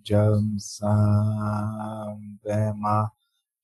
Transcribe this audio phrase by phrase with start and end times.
[0.00, 1.90] Uje Nujam Sambema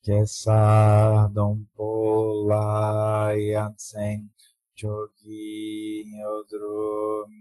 [0.04, 4.28] Kesa Dompola Yansen
[4.76, 7.32] Chogi Odrum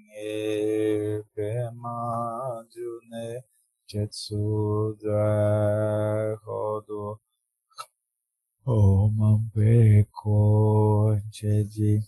[1.36, 3.44] Pema June
[3.88, 5.25] Chetsudra
[6.45, 7.20] Hodo
[8.66, 12.02] Om Peko Cheji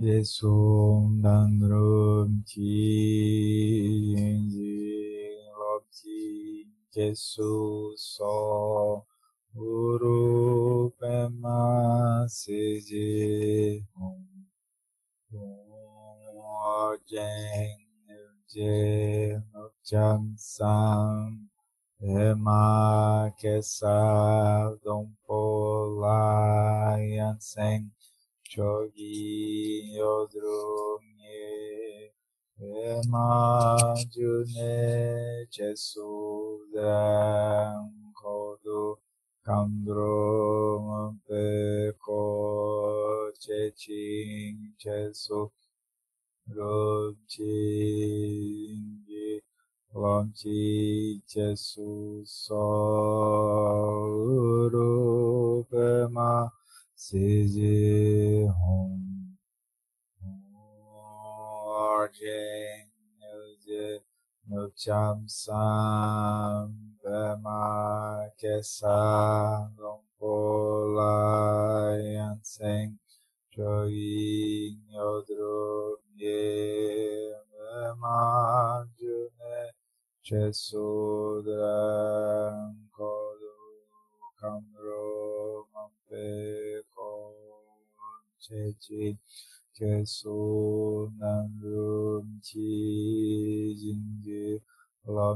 [0.00, 3.30] Yesum Dandrum Lobji
[6.94, 9.06] Jesu So
[9.56, 14.26] Uru Pema Siji Om
[17.06, 17.78] Jen
[18.48, 21.48] Je Nukjam Sam
[22.02, 26.18] Ema Kesa Dompola
[26.98, 27.90] Yansen
[28.48, 31.40] Chogi Yodrumye
[32.06, 32.19] Ema
[34.10, 34.52] June
[35.50, 36.76] Chesudram
[38.14, 38.96] Kodu
[39.46, 42.22] Kandrum Peko
[43.40, 45.50] Chechin Chesu
[46.54, 47.40] Rumchingi
[49.94, 53.30] Lamchi Chesu Sorupema
[56.94, 58.46] Siji
[64.80, 66.72] cham sam
[67.04, 70.36] ve ma ke sa long po
[70.96, 72.96] la yan seng
[73.52, 79.60] cho yin yo dro ye ve ma ju ne
[80.24, 80.88] che su
[81.44, 81.84] dra
[82.96, 83.56] ko du
[84.40, 86.24] kam ro mam pe
[86.96, 87.10] ko
[88.40, 89.12] che chi
[89.76, 91.59] che su nan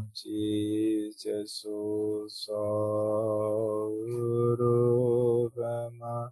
[0.02, 6.30] Chesu So Uru Pema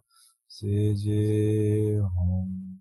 [0.49, 2.81] Siji Hum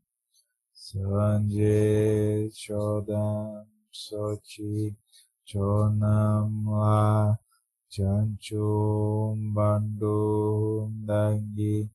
[0.73, 4.95] Sanje Chodam Sochi
[5.47, 7.35] Chonam La
[7.91, 11.87] Chanchum Bandum Dangi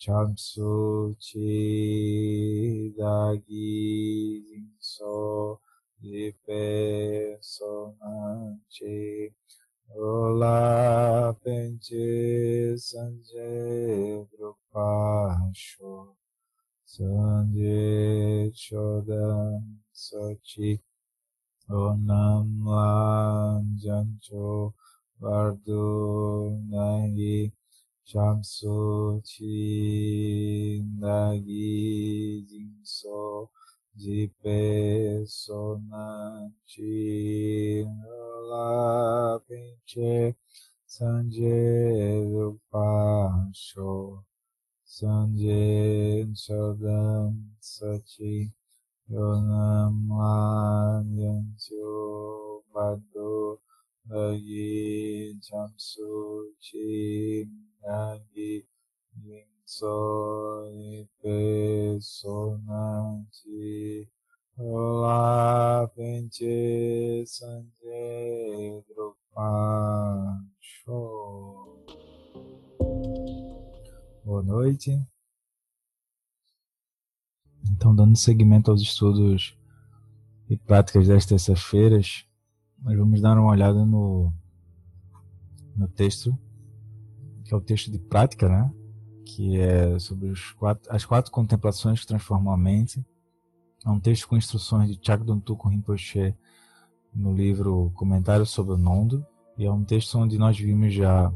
[0.00, 5.58] Chamsu Chi Dagi Jinso
[6.00, 7.27] Dipe
[8.68, 9.32] Sonanchi
[9.96, 16.16] Ola Penche Sanje Drupasho
[16.84, 20.80] Sanje Chodam Sochi
[21.70, 24.74] Onam Lam Jancho
[25.20, 27.50] Vardu Nahi
[28.06, 33.50] Shamsu Chi Nagi Jinso
[33.98, 36.94] Jipe Sonanchi
[38.48, 40.36] La Pinche
[40.86, 44.22] Sanje Rupasho
[44.84, 48.52] Sanje Chodam Sachi
[49.10, 53.58] Yonam Lan Yancho Bado
[54.08, 57.48] Lagi Jamsu Chi
[57.82, 58.64] Nagi
[59.26, 59.57] Yingso
[62.00, 62.80] Sonanchi
[64.56, 68.82] Olá, Pente Sanje
[70.58, 71.84] Show.
[74.24, 74.98] Boa noite.
[77.70, 79.54] Então, dando seguimento aos estudos
[80.48, 82.24] e práticas das terças-feiras,
[82.78, 84.32] nós vamos dar uma olhada no,
[85.76, 86.36] no texto,
[87.44, 88.72] que é o texto de prática, né?
[89.30, 93.04] Que é sobre quatro, as quatro contemplações que transformam a mente.
[93.84, 96.34] É um texto com instruções de Chagdon Tukun Rinpoche
[97.14, 99.24] no livro Comentário sobre o Nondo.
[99.58, 101.30] E é um texto onde nós vimos já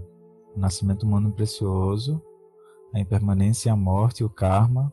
[0.56, 2.22] o nascimento humano precioso,
[2.94, 4.90] a impermanência, a morte, o karma,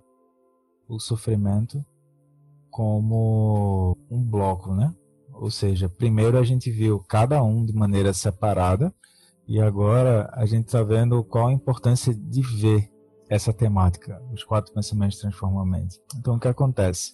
[0.85, 1.83] o sofrimento
[2.69, 4.93] como um bloco, né?
[5.33, 8.93] Ou seja, primeiro a gente viu cada um de maneira separada
[9.49, 12.87] e agora a gente está vendo qual a importância de ver
[13.27, 15.99] essa temática, os quatro pensamentos transformam a mente.
[16.15, 17.13] Então o que acontece?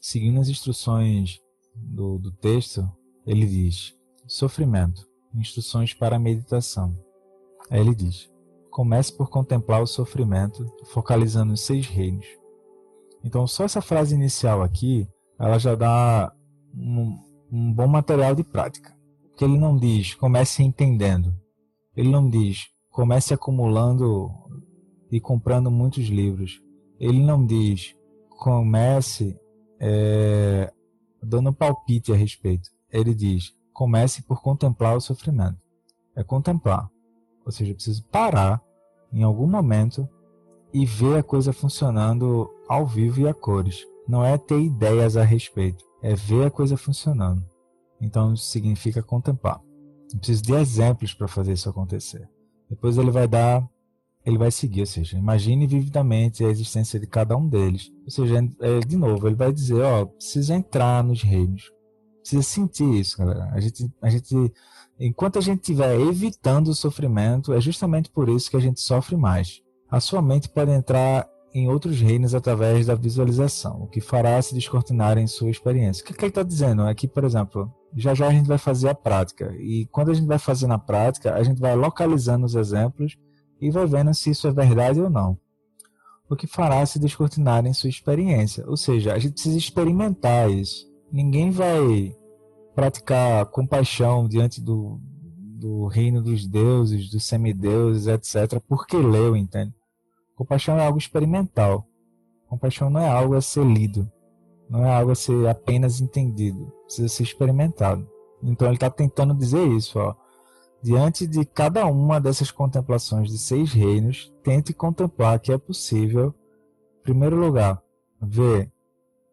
[0.00, 1.40] Seguindo as instruções
[1.76, 2.90] do, do texto,
[3.24, 3.94] ele diz:
[4.26, 6.98] sofrimento, instruções para a meditação.
[7.70, 8.28] Aí ele diz:
[8.68, 12.26] comece por contemplar o sofrimento, focalizando os seis reinos.
[13.22, 15.08] Então, só essa frase inicial aqui,
[15.38, 16.32] ela já dá
[16.74, 17.16] um,
[17.50, 18.92] um bom material de prática.
[19.28, 21.32] Porque ele não diz comece entendendo.
[21.96, 24.30] Ele não diz comece acumulando
[25.12, 26.62] e comprando muitos livros.
[26.98, 27.94] Ele não diz
[28.30, 29.38] comece
[29.78, 30.72] é,
[31.22, 32.70] dando palpite a respeito.
[32.90, 35.58] Ele diz: comece por contemplar o sofrimento.
[36.16, 36.88] É contemplar.
[37.44, 38.62] Ou seja, eu preciso parar
[39.12, 40.08] em algum momento
[40.72, 43.86] e ver a coisa funcionando ao vivo e a cores.
[44.08, 47.44] Não é ter ideias a respeito, é ver a coisa funcionando.
[48.00, 49.60] Então significa contemplar.
[50.12, 52.28] Eu preciso de exemplos para fazer isso acontecer.
[52.68, 53.68] Depois ele vai dar,
[54.24, 57.92] ele vai seguir, ou seja, imagine vividamente a existência de cada um deles.
[58.04, 61.70] Ou seja, é, de novo, ele vai dizer, ó, precisa entrar nos reinos,
[62.20, 63.50] precisa sentir isso, galera.
[63.52, 64.52] A gente, a gente,
[64.98, 69.16] enquanto a gente estiver evitando o sofrimento, é justamente por isso que a gente sofre
[69.16, 69.62] mais.
[69.88, 74.54] A sua mente pode entrar em outros reinos através da visualização, o que fará se
[74.54, 76.04] descortinar em sua experiência.
[76.04, 76.86] O que, que ele está dizendo?
[76.86, 79.56] É que, por exemplo, já já a gente vai fazer a prática.
[79.58, 83.16] E quando a gente vai fazer na prática, a gente vai localizando os exemplos
[83.58, 85.38] e vai vendo se isso é verdade ou não.
[86.28, 88.62] O que fará se descortinar em sua experiência.
[88.68, 90.86] Ou seja, a gente precisa experimentar isso.
[91.10, 92.14] Ninguém vai
[92.74, 95.00] praticar compaixão diante do,
[95.58, 99.72] do reino dos deuses, dos semideuses, etc., porque leu, entende?
[100.36, 101.88] Compaixão é algo experimental.
[102.46, 104.10] Compaixão não é algo a ser lido.
[104.68, 106.70] Não é algo a ser apenas entendido.
[106.84, 108.06] Precisa ser experimentado.
[108.42, 109.98] Então ele está tentando dizer isso.
[109.98, 110.14] Ó.
[110.82, 116.34] Diante de cada uma dessas contemplações de seis reinos, tente contemplar que é possível,
[117.00, 117.82] em primeiro lugar,
[118.20, 118.70] ver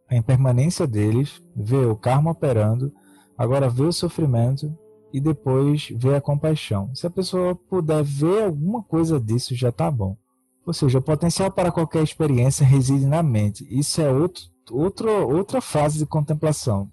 [0.10, 2.94] a impermanência deles, ver o karma operando,
[3.38, 4.74] agora ver o sofrimento
[5.12, 6.96] e depois ver a compaixão.
[6.96, 10.18] Se a pessoa puder ver alguma coisa disso, já está bom.
[10.66, 13.68] Ou seja, o potencial para qualquer experiência reside na mente.
[13.70, 16.90] Isso é outro, outro, outra fase de contemplação.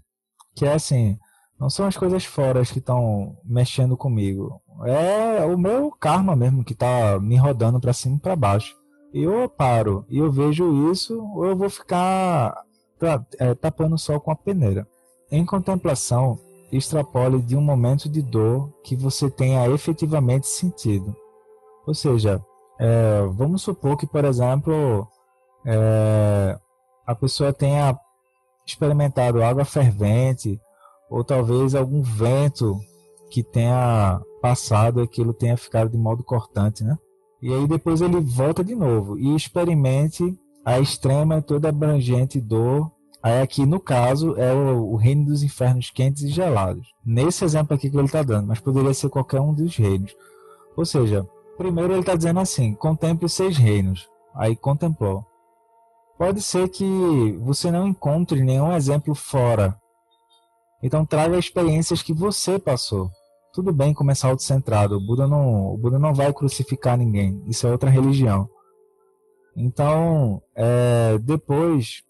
[0.54, 1.16] Que é assim,
[1.58, 4.60] não são as coisas fora que estão mexendo comigo.
[4.86, 8.74] É o meu karma mesmo que está me rodando para cima e para baixo.
[9.12, 12.64] E eu paro e eu vejo isso, ou eu vou ficar
[13.38, 14.86] é, tapando o sol com a peneira.
[15.30, 16.38] Em contemplação,
[16.72, 21.14] extrapole de um momento de dor que você tenha efetivamente sentido.
[21.86, 22.40] Ou seja,
[22.80, 25.06] é, vamos supor que, por exemplo,
[25.66, 26.58] é,
[27.06, 27.94] a pessoa tenha
[28.66, 30.58] experimentado água fervente
[31.10, 32.80] ou talvez algum vento
[33.30, 36.96] que tenha passado e aquilo tenha ficado de modo cortante, né?
[37.42, 40.34] E aí depois ele volta de novo e experimente
[40.64, 42.90] a extrema e toda abrangente dor.
[43.22, 46.86] Aí aqui no caso é o, o reino dos infernos quentes e gelados.
[47.04, 50.14] Nesse exemplo aqui que ele está dando, mas poderia ser qualquer um dos reinos.
[50.76, 51.26] Ou seja,
[51.60, 54.08] Primeiro ele está dizendo assim: contemple seis reinos.
[54.34, 55.26] Aí contemplou.
[56.16, 59.78] Pode ser que você não encontre nenhum exemplo fora.
[60.82, 63.10] Então traga experiências que você passou.
[63.52, 64.96] Tudo bem começar autocentrado.
[64.96, 67.44] O Buda não, o Buda não vai crucificar ninguém.
[67.46, 68.48] Isso é outra religião.
[69.54, 72.02] Então, é, depois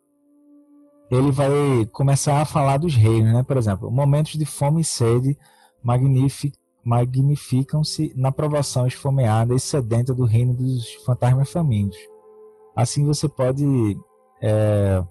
[1.10, 1.50] ele vai
[1.90, 3.42] começar a falar dos reinos, né?
[3.42, 5.36] Por exemplo, momentos de fome e sede
[5.82, 11.98] magníficos magnificam-se na provação esfomeada e sedenta do reino dos fantasmas famintos.
[12.74, 13.64] Assim você pode
[14.40, 15.04] é,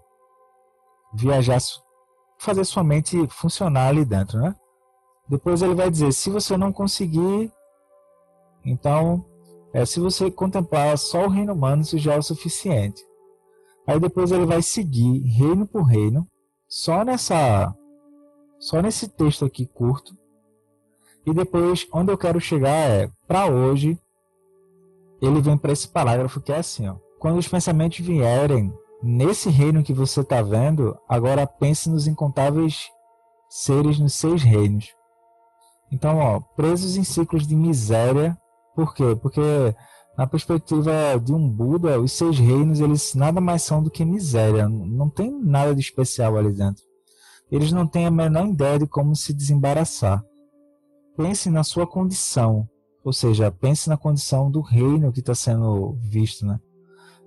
[1.14, 1.60] viajar,
[2.38, 4.56] fazer sua mente funcionar ali dentro, né?
[5.28, 7.52] Depois ele vai dizer, se você não conseguir,
[8.66, 9.24] então,
[9.72, 13.04] é, se você contemplar só o reino humano, isso já é o suficiente.
[13.86, 16.28] Aí depois ele vai seguir reino por reino,
[16.68, 17.76] só nessa,
[18.60, 20.16] só nesse texto aqui curto,
[21.30, 24.00] e depois, onde eu quero chegar é, para hoje,
[25.22, 26.96] ele vem para esse parágrafo que é assim, ó.
[27.20, 32.90] Quando os pensamentos vierem nesse reino que você está vendo, agora pense nos incontáveis
[33.48, 34.88] seres nos seis reinos.
[35.92, 38.36] Então, ó, presos em ciclos de miséria,
[38.76, 39.16] por quê?
[39.22, 39.42] Porque
[40.18, 44.68] na perspectiva de um Buda, os seis reinos, eles nada mais são do que miséria,
[44.68, 46.84] não tem nada de especial ali dentro.
[47.52, 50.24] Eles não têm a menor ideia de como se desembaraçar
[51.20, 52.66] pense na sua condição,
[53.04, 56.58] ou seja, pense na condição do reino que está sendo visto, né?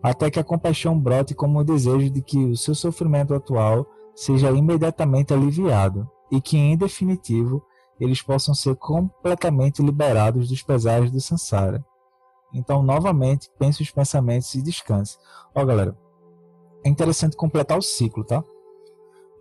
[0.02, 4.50] Até que a compaixão brote como o desejo de que o seu sofrimento atual seja
[4.50, 7.62] imediatamente aliviado e que, em definitivo,
[8.00, 11.84] eles possam ser completamente liberados dos pesares do Sansara.
[12.54, 15.18] Então, novamente, pense os pensamentos e descanse.
[15.54, 15.94] Ó, galera,
[16.82, 18.42] é interessante completar o ciclo, tá?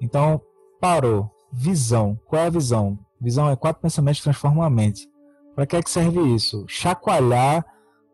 [0.01, 0.41] Então,
[0.77, 1.31] parou.
[1.53, 2.20] Visão.
[2.27, 3.00] Qual é a visão?
[3.21, 5.07] Visão é quatro pensamentos que transformam a mente.
[5.55, 6.65] Para que, é que serve isso?
[6.67, 7.63] Chacoalhar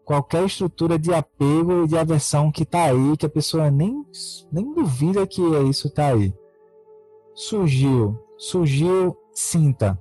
[0.04, 4.06] qualquer estrutura de apego e de aversão que está aí, que a pessoa nem,
[4.52, 6.34] nem duvida que isso está aí.
[7.34, 10.00] Surgiu, surgiu, sinta.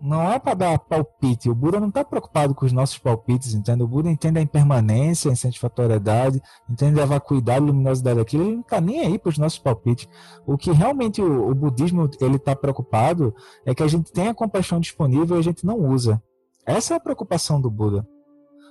[0.00, 1.50] Não é para dar palpite.
[1.50, 3.82] O Buda não está preocupado com os nossos palpites, entende?
[3.82, 8.44] O Buda entende a impermanência, a insatisfatoriedade, entende a vacuidade, a luminosidade daquilo.
[8.44, 10.08] Ele não está nem aí para os nossos palpites.
[10.46, 13.34] O que realmente o, o budismo ele está preocupado
[13.66, 16.22] é que a gente tenha compaixão disponível e a gente não usa.
[16.64, 18.06] Essa é a preocupação do Buda.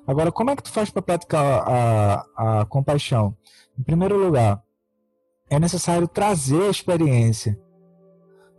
[0.05, 3.35] Agora, como é que tu faz para praticar a, a compaixão?
[3.77, 4.63] Em primeiro lugar,
[5.49, 7.59] é necessário trazer a experiência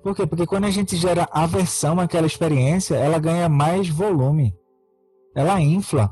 [0.09, 0.27] por quê?
[0.27, 4.55] Porque quando a gente gera aversão àquela experiência, ela ganha mais volume.
[5.35, 6.11] Ela infla.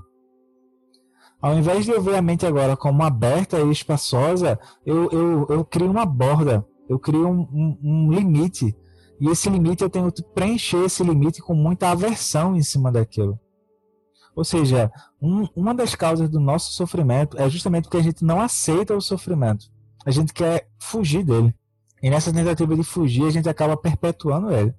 [1.40, 5.64] Ao invés de eu ver a mente agora como aberta e espaçosa, eu, eu, eu
[5.64, 8.76] crio uma borda, eu crio um, um, um limite.
[9.18, 13.40] E esse limite eu tenho que preencher esse limite com muita aversão em cima daquilo.
[14.34, 18.42] Ou seja, um, uma das causas do nosso sofrimento é justamente porque a gente não
[18.42, 19.70] aceita o sofrimento.
[20.04, 21.54] A gente quer fugir dele.
[22.06, 24.72] E nessa tentativa de fugir, a gente acaba perpetuando ele.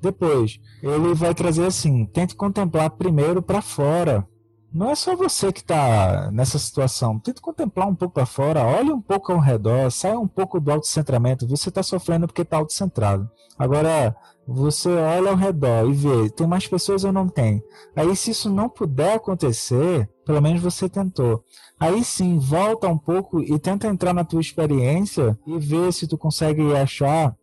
[0.00, 4.26] Depois, ele vai trazer assim: tente contemplar primeiro para fora.
[4.72, 7.18] Não é só você que está nessa situação.
[7.18, 10.72] Tente contemplar um pouco para fora, olhe um pouco ao redor, saia um pouco do
[10.72, 11.46] autocentramento.
[11.46, 13.30] Você está sofrendo porque está autocentrado.
[13.58, 14.16] Agora,
[14.48, 17.62] você olha ao redor e vê, tem mais pessoas ou não tem?
[17.94, 21.44] Aí, se isso não puder acontecer, pelo menos você tentou.
[21.78, 26.16] Aí sim, volta um pouco e tenta entrar na tua experiência e ver se tu
[26.16, 27.36] consegue achar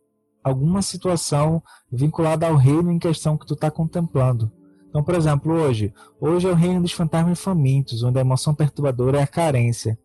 [0.44, 1.62] alguma situação
[1.92, 4.52] vinculada ao reino em questão que tu está contemplando.
[4.90, 9.20] Então, por exemplo, hoje, hoje é o reino dos fantasmas famintos, onde a emoção perturbadora
[9.20, 9.98] é a carência.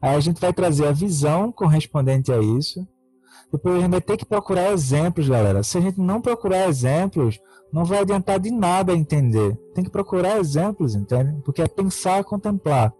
[0.00, 2.86] Aí a gente vai trazer a visão correspondente a isso,
[3.52, 5.62] depois a gente vai ter que procurar exemplos, galera.
[5.62, 7.40] Se a gente não procurar exemplos,
[7.72, 9.56] não vai adiantar de nada entender.
[9.74, 11.40] Tem que procurar exemplos, entende?
[11.44, 12.92] Porque é pensar, contemplar.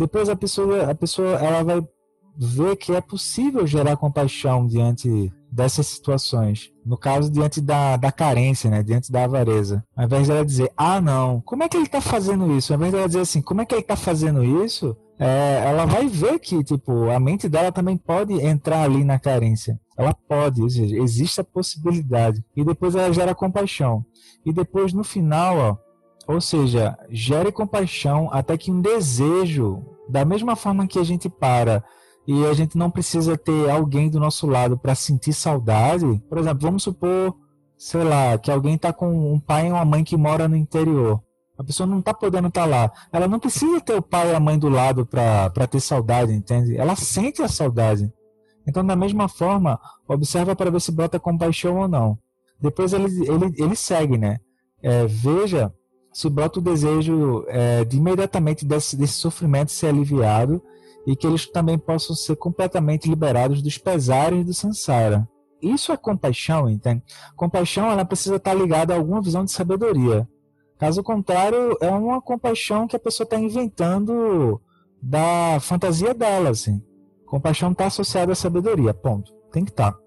[0.00, 1.86] Depois a pessoa, a pessoa ela vai
[2.34, 6.72] ver que é possível gerar compaixão diante dessas situações.
[6.86, 8.82] No caso, diante da, da carência, né?
[8.82, 9.84] diante da avareza.
[9.94, 12.72] Ao invés dela dizer, ah, não, como é que ele está fazendo isso?
[12.72, 14.96] Ao invés dela dizer assim, como é que ele está fazendo isso?
[15.18, 19.78] É, ela vai ver que tipo, a mente dela também pode entrar ali na carência.
[19.98, 22.42] Ela pode, existe a possibilidade.
[22.56, 24.02] E depois ela gera compaixão.
[24.46, 25.89] E depois, no final, ó,
[26.30, 31.82] ou seja, gere compaixão até que um desejo, da mesma forma que a gente para
[32.24, 36.22] e a gente não precisa ter alguém do nosso lado para sentir saudade.
[36.28, 37.34] Por exemplo, vamos supor,
[37.76, 41.20] sei lá, que alguém está com um pai e uma mãe que mora no interior.
[41.58, 42.92] A pessoa não está podendo estar tá lá.
[43.12, 46.76] Ela não precisa ter o pai e a mãe do lado para ter saudade, entende?
[46.76, 48.08] Ela sente a saudade.
[48.68, 52.16] Então, da mesma forma, observa para ver se brota compaixão ou não.
[52.60, 54.38] Depois ele, ele, ele segue, né?
[54.80, 55.74] É, veja
[56.12, 60.62] se brota o desejo é, de imediatamente desse, desse sofrimento ser aliviado
[61.06, 65.28] e que eles também possam ser completamente liberados dos pesares do samsara.
[65.62, 67.02] Isso é compaixão, entende?
[67.36, 70.28] Compaixão ela precisa estar ligada a alguma visão de sabedoria.
[70.78, 74.60] Caso contrário, é uma compaixão que a pessoa está inventando
[75.02, 76.82] da fantasia dela, assim.
[77.26, 79.32] Compaixão está associada à sabedoria, ponto.
[79.52, 79.92] Tem que estar.
[79.92, 79.98] Tá.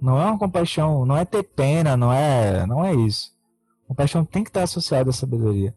[0.00, 3.30] Não é uma compaixão, não é ter pena, não é, não é isso.
[3.92, 5.74] Compaixão tem que estar associada à sabedoria.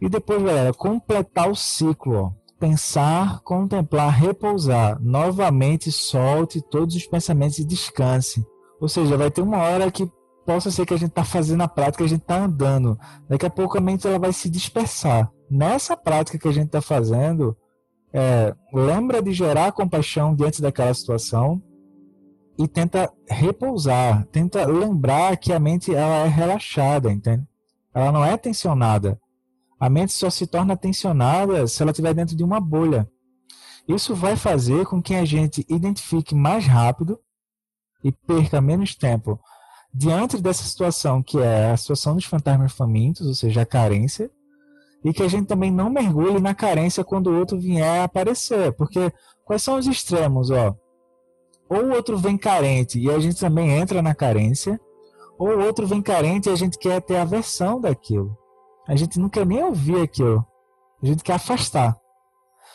[0.00, 2.32] E depois, galera, completar o ciclo, ó.
[2.58, 4.98] Pensar, contemplar, repousar.
[5.02, 8.42] Novamente solte todos os pensamentos e descanse.
[8.80, 10.10] Ou seja, vai ter uma hora que
[10.46, 12.98] possa ser que a gente está fazendo a prática, a gente está andando.
[13.28, 15.30] Daqui a pouco a mente ela vai se dispersar.
[15.50, 17.54] Nessa prática que a gente está fazendo,
[18.14, 21.62] é, lembra de gerar compaixão diante daquela situação
[22.58, 27.46] e tenta repousar, tenta lembrar que a mente ela é relaxada, entende?
[27.94, 29.20] Ela não é tensionada.
[29.80, 33.08] A mente só se torna tensionada se ela estiver dentro de uma bolha.
[33.86, 37.18] Isso vai fazer com que a gente identifique mais rápido
[38.04, 39.40] e perca menos tempo
[39.92, 44.30] diante dessa situação que é a situação dos fantasmas famintos, ou seja, a carência,
[45.04, 49.12] e que a gente também não mergulhe na carência quando o outro vier aparecer, porque
[49.44, 50.74] quais são os extremos, ó?
[51.68, 54.80] Ou o outro vem carente e a gente também entra na carência,
[55.38, 58.36] ou o outro vem carente e a gente quer ter aversão daquilo.
[58.86, 60.44] A gente não quer nem ouvir aquilo.
[61.02, 61.96] A gente quer afastar.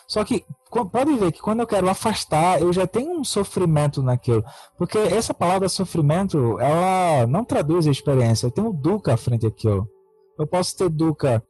[0.08, 0.46] Só que
[0.92, 4.44] pode ver que quando eu quero afastar, eu já tenho um sofrimento naquilo.
[4.78, 8.48] Porque essa palavra sofrimento, ela não traduz a experiência.
[8.48, 9.90] Eu tenho dukkha frente àquilo.
[10.38, 11.44] Eu posso ter dukkha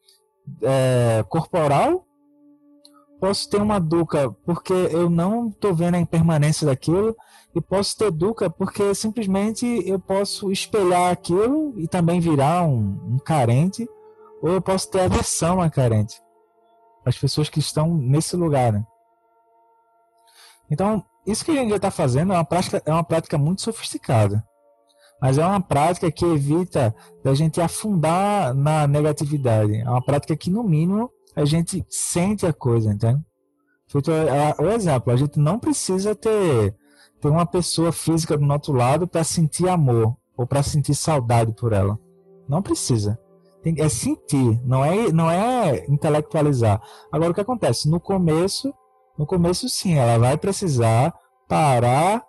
[0.61, 2.05] é, corporal,
[3.19, 7.15] posso ter uma dukkha porque eu não estou vendo a impermanência daquilo,
[7.55, 13.17] e posso ter dukkha porque simplesmente eu posso espelhar aquilo e também virar um, um
[13.19, 13.87] carente,
[14.41, 16.21] ou eu posso ter aversão a carente.
[17.05, 18.85] As pessoas que estão nesse lugar, né?
[20.69, 24.43] Então, isso que a gente está fazendo é uma prática, é uma prática muito sofisticada.
[25.21, 26.93] Mas é uma prática que evita
[27.23, 29.77] da gente afundar na negatividade.
[29.77, 33.21] É uma prática que, no mínimo, a gente sente a coisa, entende?
[33.87, 36.75] Feito o exemplo, a gente não precisa ter,
[37.23, 41.71] ter uma pessoa física do nosso lado para sentir amor ou para sentir saudade por
[41.71, 41.97] ela.
[42.49, 43.17] Não precisa.
[43.61, 46.81] Tem, é sentir, não é, não é intelectualizar.
[47.09, 47.89] Agora o que acontece?
[47.89, 48.73] No começo,
[49.17, 52.21] no começo sim, ela vai precisar parar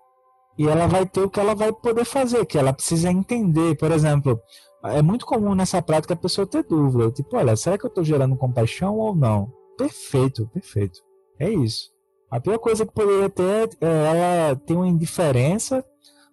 [0.57, 3.77] e ela vai ter o que ela vai poder fazer, que ela precisa entender.
[3.77, 4.41] Por exemplo,
[4.85, 8.05] é muito comum nessa prática a pessoa ter dúvida, tipo, olha, será que eu estou
[8.05, 9.53] gerando compaixão ou não?
[9.77, 11.01] Perfeito, perfeito.
[11.41, 11.94] É isso.
[12.35, 15.85] A pior coisa que poderia ter é ela ter uma indiferença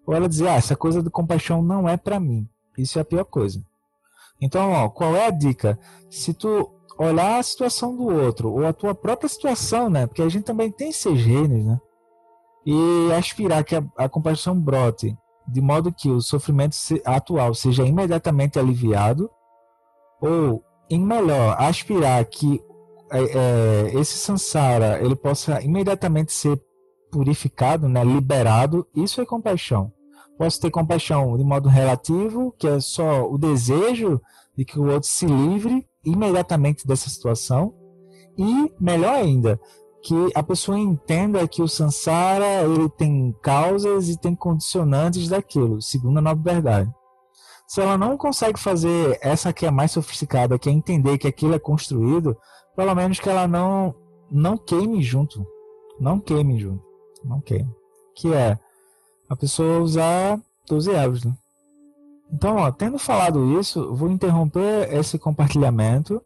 [0.03, 2.50] ou ela dizer, ah, essa coisa de compaixão não é para mim.
[2.75, 3.63] Isso é a pior coisa.
[4.41, 5.77] Então, ó, qual é a dica?
[6.10, 10.08] Se tu olhar a situação do outro ou a tua própria situação, né?
[10.08, 11.79] Porque a gente também tem esses reinos, né?
[12.65, 15.15] E aspirar que a, a compaixão brote
[15.48, 19.29] de modo que o sofrimento atual seja imediatamente aliviado,
[20.20, 22.60] ou, em melhor, aspirar que
[23.12, 26.60] é, é, esse samsara ele possa imediatamente ser
[27.12, 29.91] purificado, né, liberado, isso é compaixão.
[30.38, 34.20] Posso ter compaixão de modo relativo, que é só o desejo
[34.58, 37.75] de que o outro se livre imediatamente dessa situação,
[38.38, 39.60] e melhor ainda,
[40.01, 46.18] que a pessoa entenda que o samsara ele tem causas e tem condicionantes daquilo, segundo
[46.18, 46.89] a nova verdade.
[47.68, 51.53] Se ela não consegue fazer essa que é mais sofisticada, que é entender que aquilo
[51.53, 52.36] é construído,
[52.81, 53.93] pelo menos que ela não
[54.31, 55.45] não queime junto,
[56.00, 56.83] não queime junto,
[57.23, 57.69] não queime.
[58.15, 58.57] Que é
[59.29, 61.38] a pessoa usar 12 euros, né?
[62.33, 66.19] Então, ó, tendo falado isso, vou interromper esse compartilhamento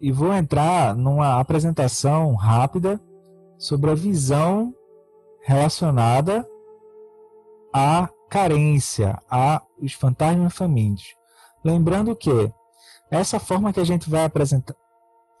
[0.00, 3.00] e vou entrar numa apresentação rápida
[3.56, 4.74] sobre a visão
[5.42, 6.44] relacionada
[7.72, 11.14] à carência, a os fantasmas famintos.
[11.62, 12.52] Lembrando que
[13.12, 14.74] essa forma que a gente vai apresentar,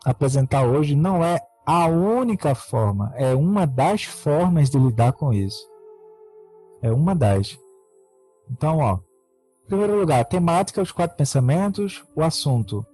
[0.04, 5.68] apresentar hoje não é a única forma, é uma das formas de lidar com isso.
[6.82, 7.58] É uma das.
[8.50, 8.98] Então, ó,
[9.64, 12.84] em primeiro lugar, temática, os quatro pensamentos, o assunto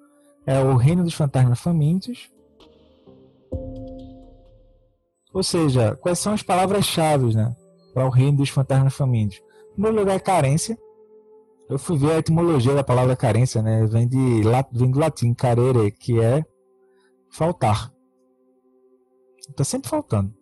[0.47, 2.31] é o reino dos fantasmas famintos.
[5.33, 7.55] Ou seja, quais são as palavras-chave né,
[7.95, 9.41] para o reino dos fantasmas famintos?
[9.71, 10.79] Em primeiro lugar, carência.
[11.69, 13.85] Eu fui ver a etimologia da palavra carência, né?
[13.87, 14.43] Vem, de,
[14.73, 16.45] vem do latim carere, que é
[17.31, 17.93] faltar.
[19.49, 20.35] Está sempre faltando.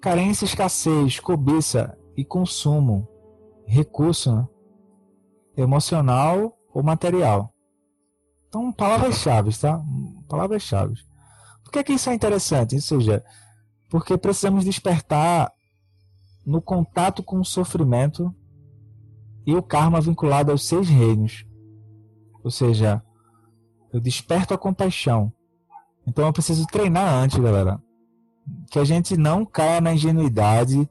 [0.00, 3.08] Carência, escassez, cobiça e consumo.
[3.66, 4.48] Recurso né?
[5.56, 7.52] emocional ou material.
[8.48, 9.82] Então, palavras-chave, tá?
[10.28, 10.94] Palavras-chave.
[11.64, 12.74] Por que, que isso é interessante?
[12.74, 13.24] Ou seja,
[13.88, 15.50] porque precisamos despertar
[16.44, 18.34] no contato com o sofrimento
[19.46, 21.46] e o karma vinculado aos seis reinos.
[22.42, 23.02] Ou seja,
[23.92, 25.32] eu desperto a compaixão.
[26.06, 27.80] Então eu preciso treinar antes, galera.
[28.70, 30.88] Que a gente não caia na ingenuidade.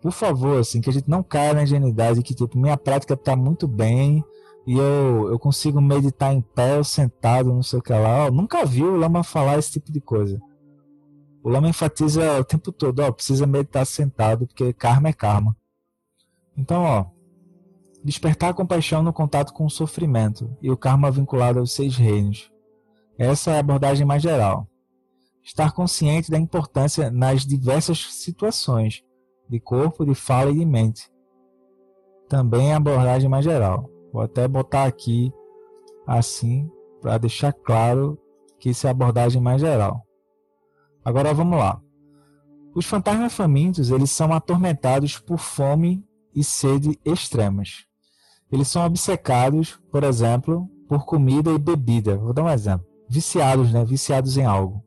[0.00, 3.34] Por favor, assim, que a gente não caia na ingenuidade que tipo, minha prática está
[3.34, 4.24] muito bem
[4.66, 8.26] e eu, eu consigo meditar em pé ou sentado, não sei o que lá.
[8.26, 10.38] Eu nunca vi o Lama falar esse tipo de coisa.
[11.42, 15.56] O Lama enfatiza o tempo todo, ó, precisa meditar sentado, porque karma é karma.
[16.56, 17.06] Então, ó,
[18.04, 22.50] despertar a compaixão no contato com o sofrimento e o karma vinculado aos seis reinos.
[23.18, 24.68] Essa é a abordagem mais geral.
[25.42, 29.02] Estar consciente da importância nas diversas situações
[29.48, 31.10] de corpo, de fala e de mente.
[32.28, 33.90] Também é a abordagem mais geral.
[34.12, 35.32] Vou até botar aqui
[36.06, 38.18] assim para deixar claro
[38.60, 40.02] que isso é a abordagem mais geral.
[41.04, 41.80] Agora vamos lá.
[42.74, 46.04] Os fantasmas famintos, eles são atormentados por fome
[46.34, 47.86] e sede extremas.
[48.52, 52.16] Eles são obcecados, por exemplo, por comida e bebida.
[52.16, 52.87] Vou dar um exemplo.
[53.08, 53.84] Viciados, né?
[53.84, 54.84] Viciados em algo.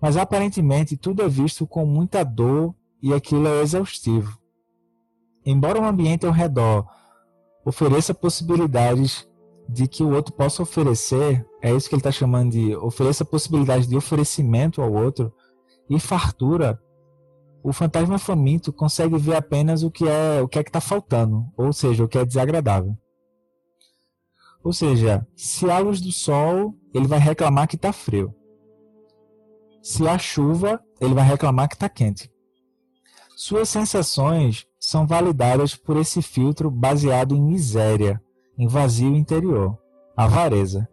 [0.00, 4.38] Mas aparentemente tudo é visto com muita dor e aquilo é exaustivo.
[5.44, 6.86] Embora o ambiente ao redor
[7.64, 9.28] ofereça possibilidades
[9.68, 13.86] de que o outro possa oferecer, é isso que ele está chamando de ofereça possibilidade
[13.86, 15.32] de oferecimento ao outro
[15.90, 16.80] e fartura,
[17.62, 21.44] o fantasma faminto consegue ver apenas o que é o que é que está faltando,
[21.56, 22.96] ou seja, o que é desagradável.
[24.66, 28.34] Ou seja, se há luz do sol, ele vai reclamar que está frio.
[29.80, 32.28] Se há chuva, ele vai reclamar que está quente.
[33.36, 38.20] Suas sensações são validadas por esse filtro baseado em miséria,
[38.58, 39.78] em vazio interior,
[40.16, 40.88] avareza.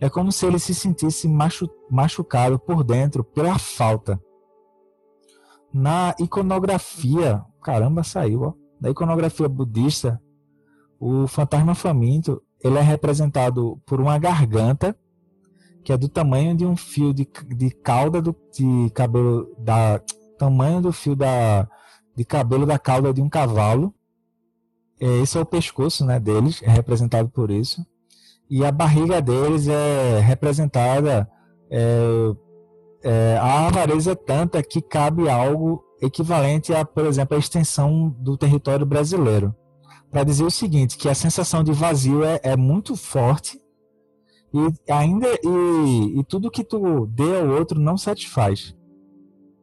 [0.00, 4.18] É como se ele se sentisse machu machucado por dentro pela falta.
[5.70, 8.54] Na iconografia, caramba, saiu, ó.
[8.80, 10.18] Na iconografia budista,
[10.98, 14.96] o fantasma faminto ele é representado por uma garganta
[15.86, 20.00] que é do tamanho de um fio de, de cauda do, de cabelo da
[20.36, 21.68] tamanho do fio da
[22.16, 23.94] de cabelo da cauda de um cavalo.
[24.98, 27.86] Esse é o pescoço, né, deles, é representado por isso.
[28.50, 31.30] E a barriga deles é representada
[31.70, 32.32] é,
[33.04, 38.36] é, a avareza é tanta que cabe algo equivalente a, por exemplo, a extensão do
[38.36, 39.54] território brasileiro.
[40.10, 43.60] Para dizer o seguinte, que a sensação de vazio é, é muito forte
[44.54, 48.74] e ainda e, e tudo que tu dê ao outro não satisfaz.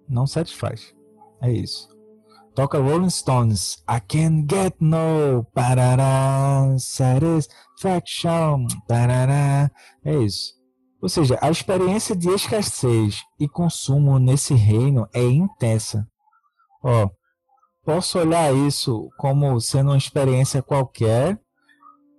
[0.08, 0.94] Não satisfaz.
[1.42, 1.90] É isso.
[2.54, 3.84] Toca Rolling Stones.
[3.90, 8.68] I can get no parará, satisfaction.
[8.88, 9.72] Parará.
[10.06, 10.54] É isso.
[11.02, 16.08] Ou seja, a experiência de escassez e consumo nesse reino é intensa.
[16.84, 17.10] Ó,
[17.86, 21.40] posso olhar isso como sendo uma experiência qualquer,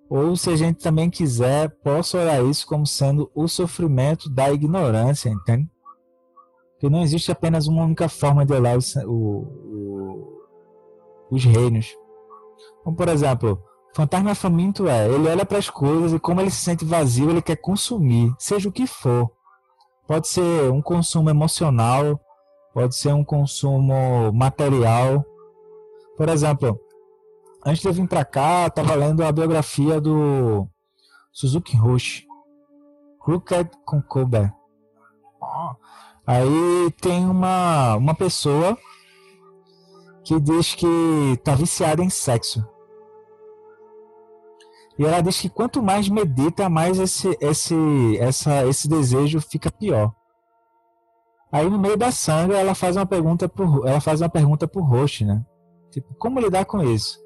[0.09, 5.31] ou se a gente também quiser, posso olhar isso como sendo o sofrimento da ignorância,
[5.31, 5.68] entende?
[6.79, 10.42] Que não existe apenas uma única forma de olhar o, o,
[11.31, 11.96] os reinos.
[12.83, 13.62] Como por exemplo,
[13.94, 17.40] Fantasma faminto é, ele olha para as coisas e como ele se sente vazio, ele
[17.40, 19.31] quer consumir, seja o que for.
[20.05, 22.20] Pode ser um consumo emocional,
[22.74, 25.24] pode ser um consumo material.
[26.16, 26.79] Por exemplo,
[27.64, 30.68] antes de eu vir para cá, estava lendo a biografia do
[31.33, 32.27] Suzuki Roshi,
[33.20, 34.53] Crooked Concober.
[36.27, 38.79] Aí tem uma, uma pessoa
[40.22, 40.87] que diz que
[41.35, 42.66] está viciada em sexo.
[44.98, 47.74] E ela diz que quanto mais medita, mais esse, esse,
[48.18, 50.14] essa, esse desejo fica pior.
[51.50, 54.83] Aí no meio da sangue ela faz uma pergunta por, ela faz uma pergunta pro
[54.83, 55.44] Roche, né?
[55.94, 57.22] Tipo, como lidar com isso?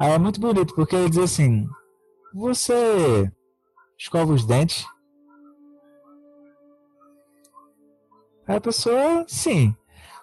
[0.00, 1.64] Aí é muito bonito, porque ele diz assim:
[2.34, 3.30] Você
[3.96, 4.84] escova os dentes?
[8.48, 9.76] Aí a pessoa, sim.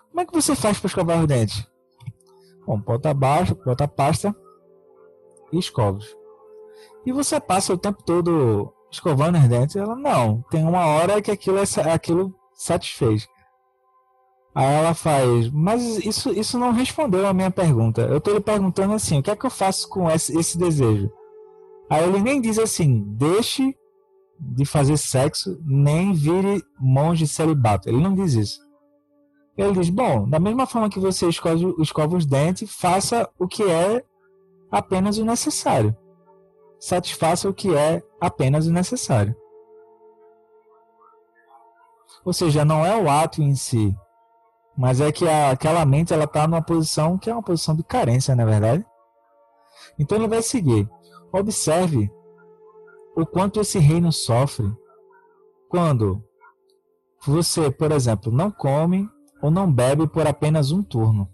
[0.09, 1.65] Como é que você faz para escovar os dentes?
[2.65, 4.35] Bom, bota abaixo, bota a pasta,
[5.53, 6.13] e escovos.
[7.05, 9.77] E você passa o tempo todo escovando os dentes?
[9.77, 10.41] Ela, não.
[10.49, 13.29] Tem uma hora que aquilo, é, aquilo satisfez.
[14.57, 18.01] Aí ela faz, mas isso, isso não respondeu a minha pergunta.
[18.01, 21.11] Eu estou lhe perguntando assim, o que é que eu faço com esse, esse desejo?
[21.87, 23.77] Aí ele nem diz assim, deixe
[24.39, 27.87] de fazer sexo, nem vire monge celibato.
[27.87, 28.59] Ele não diz isso.
[29.55, 33.61] Ele diz, bom, da mesma forma que você escova, escova os dentes, faça o que
[33.61, 34.03] é
[34.71, 35.95] apenas o necessário.
[36.79, 39.35] Satisfaça o que é apenas o necessário.
[42.25, 43.95] Ou seja, não é o ato em si,
[44.77, 47.83] mas é que a, aquela mente ela está numa posição que é uma posição de
[47.83, 48.85] carência, na é verdade.
[49.97, 50.87] Então ele vai seguir.
[51.33, 52.11] Observe
[53.15, 54.71] o quanto esse reino sofre
[55.67, 56.23] quando
[57.25, 59.09] você, por exemplo, não come
[59.41, 61.27] ou não bebe por apenas um turno.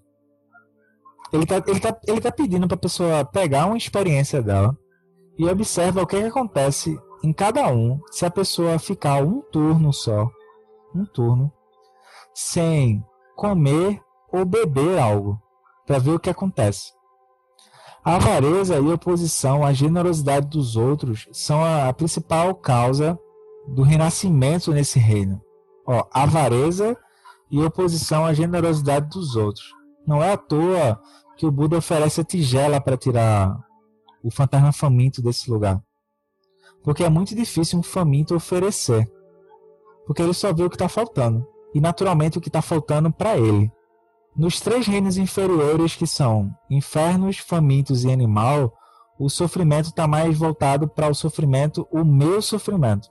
[1.32, 4.78] Ele tá, ele tá, ele tá pedindo para a pessoa pegar uma experiência dela
[5.38, 9.92] e observa o que, que acontece em cada um se a pessoa ficar um turno
[9.92, 10.30] só,
[10.96, 11.52] um turno,
[12.34, 13.04] sem
[13.36, 15.42] comer ou beber algo,
[15.86, 16.92] para ver o que acontece.
[18.04, 23.18] A avareza e a oposição à generosidade dos outros são a, principal causa
[23.68, 25.42] do renascimento nesse reino.
[25.88, 26.98] Ó, avareza
[27.50, 29.72] e oposição à generosidade dos outros.
[30.06, 31.00] Não é à toa
[31.38, 33.58] que o Buda oferece a tigela para tirar
[34.22, 35.82] o fantasma faminto desse lugar.
[36.84, 39.10] Porque é muito difícil um faminto oferecer.
[40.06, 41.48] Porque ele só vê o que está faltando.
[41.74, 43.72] E naturalmente o que está faltando para ele.
[44.36, 48.74] Nos três reinos inferiores, que são infernos, famintos e animal,
[49.20, 53.10] o sofrimento está mais voltado para o sofrimento, o meu sofrimento.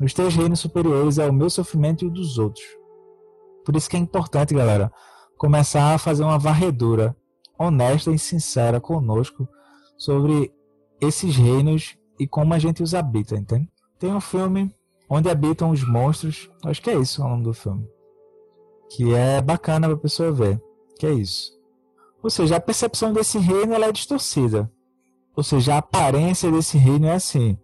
[0.00, 2.64] Nos três reinos superiores é o meu sofrimento e o dos outros.
[3.64, 4.90] Por isso que é importante, galera,
[5.36, 7.16] começar a fazer uma varredura
[7.58, 9.48] honesta e sincera conosco
[9.96, 10.52] sobre
[11.00, 13.70] esses reinos e como a gente os habita, entende?
[13.98, 14.74] Tem um filme
[15.08, 17.86] onde habitam os monstros, acho que é isso o nome do filme,
[18.90, 20.60] que é bacana para a pessoa ver,
[20.98, 21.56] que é isso.
[22.22, 24.70] Ou seja, a percepção desse reino ela é distorcida.
[25.36, 27.56] Ou seja, a aparência desse reino é assim.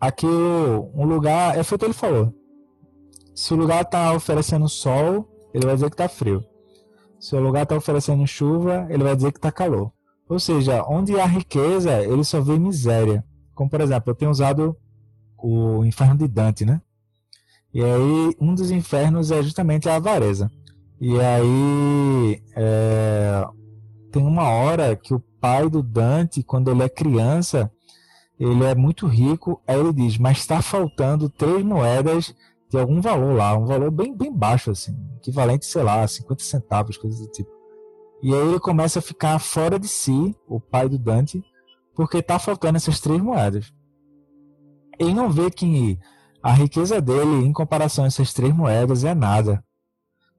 [0.00, 2.34] Aqui um lugar, é feito ele falou.
[3.34, 6.44] Se o lugar está oferecendo sol, ele vai dizer que está frio.
[7.20, 9.92] Se o lugar está oferecendo chuva, ele vai dizer que está calor.
[10.28, 13.24] Ou seja, onde há riqueza, ele só vê miséria.
[13.54, 14.76] Como, por exemplo, eu tenho usado
[15.46, 16.80] o inferno de Dante, né?
[17.72, 20.50] E aí, um dos infernos é justamente a avareza.
[21.00, 23.46] E aí, é,
[24.10, 27.70] tem uma hora que o pai do Dante, quando ele é criança,
[28.40, 32.34] ele é muito rico, aí ele diz, mas está faltando três moedas
[32.68, 36.96] de algum valor lá, um valor bem, bem baixo, assim, equivalente, sei lá, 50 centavos,
[36.96, 37.50] coisas do tipo.
[38.22, 41.40] E aí ele começa a ficar fora de si, o pai do Dante,
[41.94, 43.72] porque está faltando essas três moedas.
[44.98, 45.98] Ele não vê que
[46.42, 49.64] a riqueza dele, em comparação a essas três moedas, é nada.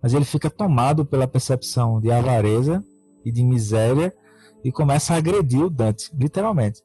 [0.01, 2.83] Mas ele fica tomado pela percepção de avareza
[3.25, 4.15] e de miséria
[4.63, 6.81] e começa a agredir o Dante, literalmente.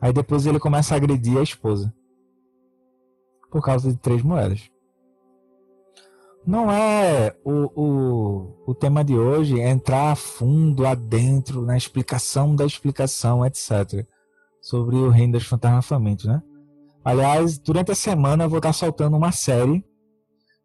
[0.00, 1.92] Aí depois ele começa a agredir a esposa.
[3.50, 4.70] Por causa de três moedas.
[6.46, 12.64] Não é o, o, o tema de hoje entrar a fundo, adentro, na explicação da
[12.64, 14.06] explicação, etc.
[14.68, 16.42] Sobre o reino das fantasmas famintos, né?
[17.02, 19.82] Aliás, durante a semana eu vou estar soltando uma série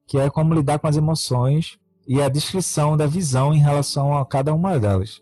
[0.06, 4.26] que é como lidar com as emoções e a descrição da visão em relação a
[4.26, 5.22] cada uma delas.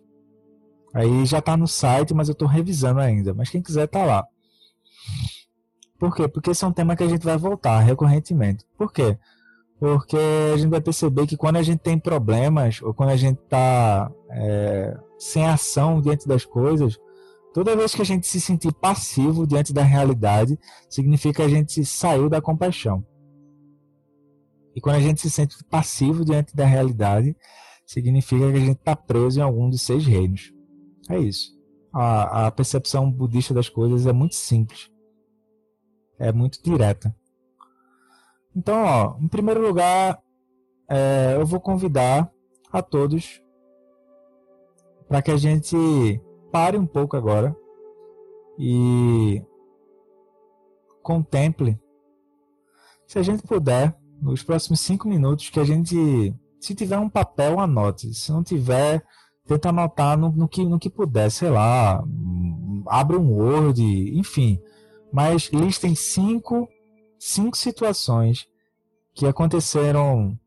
[0.95, 3.35] Aí já está no site, mas eu estou revisando ainda.
[3.35, 4.25] Mas quem quiser tá lá.
[5.99, 6.27] Por quê?
[6.27, 8.65] Porque esse é um tema que a gente vai voltar recorrentemente.
[8.75, 9.15] Por quê?
[9.79, 10.17] Porque
[10.55, 14.11] a gente vai perceber que quando a gente tem problemas, ou quando a gente está
[14.31, 16.99] é, sem ação diante das coisas,
[17.53, 20.57] toda vez que a gente se sentir passivo diante da realidade,
[20.89, 23.05] significa que a gente saiu da compaixão.
[24.75, 27.35] E quando a gente se sente passivo diante da realidade,
[27.85, 30.53] significa que a gente está preso em algum dos seis reinos.
[31.09, 31.51] É isso.
[31.93, 34.89] A, a percepção budista das coisas é muito simples.
[36.17, 37.13] É muito direta.
[38.55, 40.21] Então, ó, em primeiro lugar,
[40.89, 42.31] é, eu vou convidar
[42.71, 43.41] a todos
[45.07, 47.55] para que a gente pare um pouco agora
[48.57, 49.41] e
[51.01, 51.79] contemple,
[53.07, 57.59] se a gente puder, nos próximos cinco minutos, que a gente, se tiver um papel,
[57.59, 58.13] anote.
[58.13, 59.03] Se não tiver,
[59.45, 62.03] tenta anotar no, no, que, no que puder, sei lá,
[62.87, 63.83] abre um Word,
[64.17, 64.61] enfim.
[65.11, 66.69] Mas listem cinco,
[67.19, 68.47] cinco situações
[69.13, 70.39] que aconteceram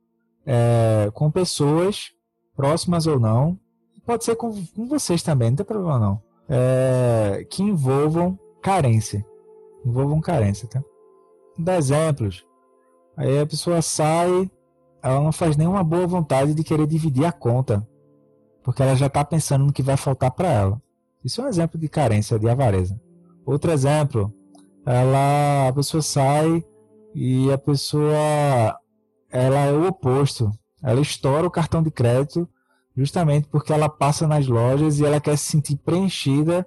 [0.46, 2.12] é, com pessoas,
[2.56, 3.58] próximas ou não,
[4.04, 9.24] pode ser com, com vocês também, não tem problema não, é, que envolvam carência.
[9.84, 10.82] Envolvam carência, tá?
[11.58, 12.46] Dar exemplos.
[13.16, 14.50] Aí a pessoa sai,
[15.02, 17.86] ela não faz nenhuma boa vontade de querer dividir a conta
[18.64, 20.82] porque ela já está pensando no que vai faltar para ela.
[21.22, 22.98] Isso é um exemplo de carência, de avareza.
[23.44, 24.32] Outro exemplo,
[24.86, 26.64] ela, a pessoa sai
[27.14, 28.80] e a pessoa
[29.30, 30.50] ela é o oposto.
[30.82, 32.48] Ela estoura o cartão de crédito
[32.96, 36.66] justamente porque ela passa nas lojas e ela quer se sentir preenchida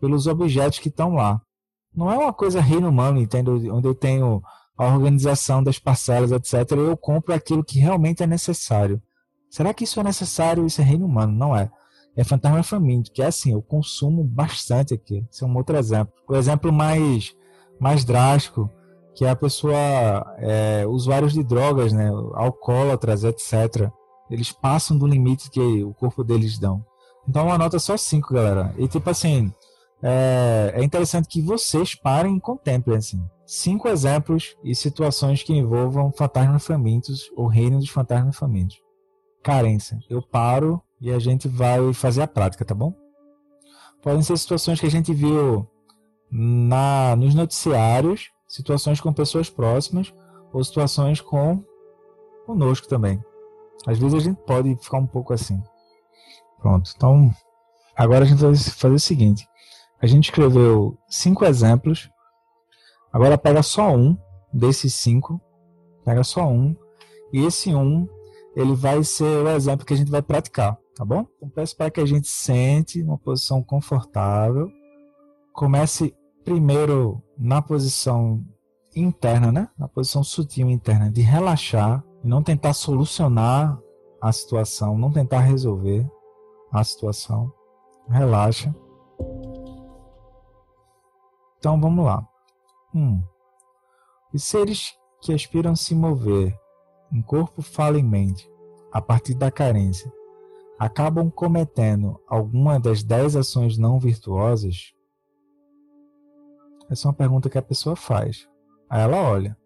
[0.00, 1.40] pelos objetos que estão lá.
[1.94, 3.50] Não é uma coisa reino humano, entende?
[3.70, 4.42] Onde eu tenho
[4.76, 6.70] a organização das parcelas, etc.
[6.72, 9.02] Eu compro aquilo que realmente é necessário.
[9.50, 10.66] Será que isso é necessário?
[10.66, 11.32] Isso é reino humano?
[11.32, 11.70] Não é.
[12.16, 15.24] É fantasma faminto, que é assim, eu consumo bastante aqui.
[15.30, 16.12] Esse é um outro exemplo.
[16.28, 17.34] O exemplo mais,
[17.80, 18.70] mais drástico,
[19.14, 19.74] que é a pessoa,
[20.38, 23.90] é, usuários de drogas, né, alcoólatras, etc.
[24.30, 26.84] Eles passam do limite que o corpo deles dão.
[27.28, 28.74] Então, uma nota só 5, galera.
[28.78, 29.52] E tipo assim,
[30.02, 33.22] é, é, interessante que vocês parem e contemplem assim.
[33.46, 38.76] Cinco exemplos e situações que envolvam fantasmas famintos ou reino dos fantasmas famintos
[39.42, 39.98] carência.
[40.10, 42.92] Eu paro e a gente vai fazer a prática, tá bom?
[44.02, 45.66] Podem ser situações que a gente viu
[46.30, 50.12] na nos noticiários, situações com pessoas próximas
[50.52, 51.64] ou situações com
[52.44, 53.22] conosco também.
[53.86, 55.62] Às vezes a gente pode ficar um pouco assim.
[56.60, 56.92] Pronto.
[56.96, 57.30] Então,
[57.96, 59.48] agora a gente vai fazer o seguinte.
[60.00, 62.10] A gente escreveu cinco exemplos.
[63.12, 64.16] Agora pega só um
[64.52, 65.40] desses cinco.
[66.04, 66.76] Pega só um.
[67.32, 68.08] E esse um
[68.56, 71.24] ele vai ser o exemplo que a gente vai praticar, tá bom?
[71.36, 74.68] Então peço para que a gente sente uma posição confortável.
[75.52, 76.14] Comece
[76.44, 78.44] primeiro na posição
[78.96, 79.68] interna, né?
[79.78, 83.80] Na posição sutil interna de relaxar não tentar solucionar
[84.20, 86.08] a situação, não tentar resolver
[86.72, 87.52] a situação.
[88.08, 88.74] Relaxa.
[91.58, 92.26] Então vamos lá.
[92.94, 93.22] Um,
[94.32, 96.58] os seres que aspiram se mover
[97.12, 98.50] em corpo, fala mente,
[98.92, 100.12] a partir da carência,
[100.78, 104.94] acabam cometendo alguma das dez ações não virtuosas?
[106.90, 108.48] Essa é uma pergunta que a pessoa faz.
[108.88, 109.56] Aí ela olha.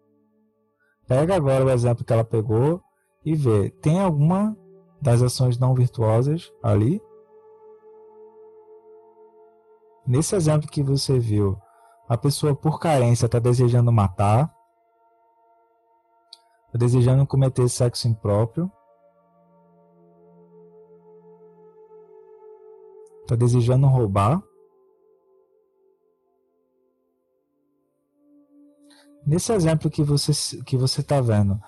[1.07, 2.81] Pega agora o exemplo que ela pegou
[3.25, 4.57] e vê, tem alguma
[5.01, 7.01] das ações não virtuosas ali?
[10.05, 11.57] Nesse exemplo que você viu,
[12.07, 14.53] a pessoa por carência está desejando matar,
[16.67, 18.71] está desejando cometer sexo impróprio,
[23.21, 24.41] está desejando roubar.
[29.25, 31.59] Nesse exemplo que você que você está vendo,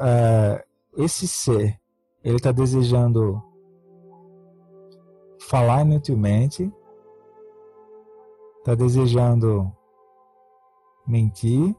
[0.00, 0.64] é,
[0.96, 1.80] esse ser,
[2.22, 3.42] ele está desejando
[5.40, 6.72] falar inutilmente,
[8.58, 9.70] está desejando
[11.06, 11.74] mentir,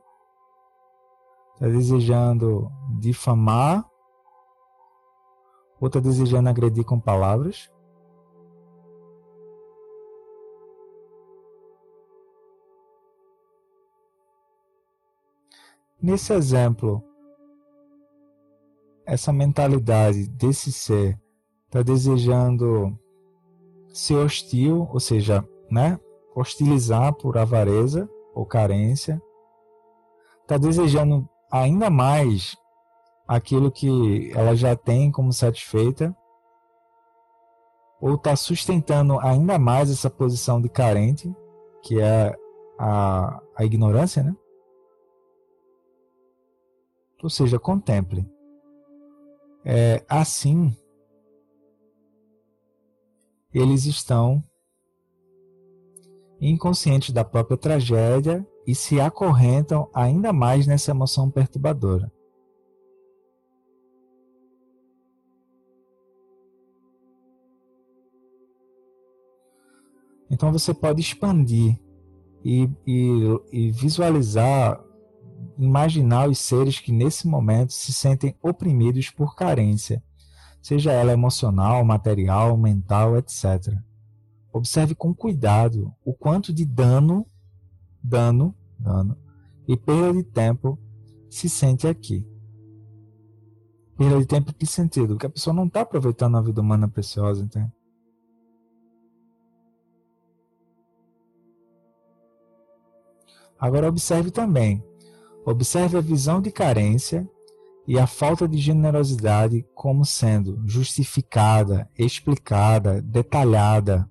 [1.53, 3.89] está desejando difamar,
[5.79, 7.71] ou está desejando agredir com palavras.
[16.05, 17.03] Nesse exemplo,
[19.07, 21.19] essa mentalidade desse ser
[21.65, 22.95] está desejando
[23.91, 25.99] ser hostil, ou seja, né,
[26.35, 29.19] hostilizar por avareza ou carência,
[30.43, 32.55] está desejando ainda mais
[33.27, 36.15] aquilo que ela já tem como satisfeita,
[37.99, 41.35] ou está sustentando ainda mais essa posição de carente,
[41.81, 42.31] que é
[42.77, 44.35] a, a ignorância, né?
[47.25, 48.23] Ou seja, contemple.
[49.65, 50.77] É, assim,
[53.51, 54.43] eles estão
[56.39, 62.11] inconscientes da própria tragédia e se acorrentam ainda mais nessa emoção perturbadora.
[70.29, 71.79] Então você pode expandir
[72.43, 74.79] e, e, e visualizar
[75.57, 80.03] imaginar os seres que nesse momento se sentem oprimidos por carência,
[80.61, 83.77] seja ela emocional, material, mental, etc.
[84.51, 87.25] Observe com cuidado o quanto de dano,
[88.01, 89.17] dano, dano
[89.67, 90.79] e perda de tempo
[91.29, 92.27] se sente aqui.
[93.97, 95.09] Perda de tempo em que sentido?
[95.09, 97.71] Porque a pessoa não está aproveitando a vida humana preciosa, entende?
[103.57, 104.83] Agora observe também
[105.45, 107.29] Observe a visão de carência
[107.87, 114.09] e a falta de generosidade como sendo justificada, explicada, detalhada.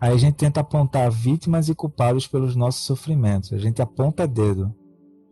[0.00, 3.52] Aí a gente tenta apontar vítimas e culpados pelos nossos sofrimentos.
[3.52, 4.74] A gente aponta dedo.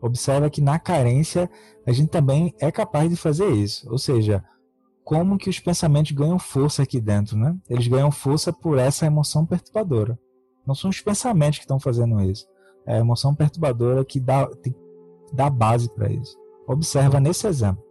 [0.02, 1.50] Observa que na carência
[1.86, 3.90] a gente também é capaz de fazer isso.
[3.90, 4.44] Ou seja,
[5.02, 7.56] como que os pensamentos ganham força aqui dentro, né?
[7.70, 10.18] Eles ganham força por essa emoção perturbadora.
[10.66, 12.49] Não são os pensamentos que estão fazendo isso
[12.86, 14.74] é a emoção perturbadora que dá, tem,
[15.32, 16.36] dá base para isso.
[16.66, 17.90] Observa nesse exemplo.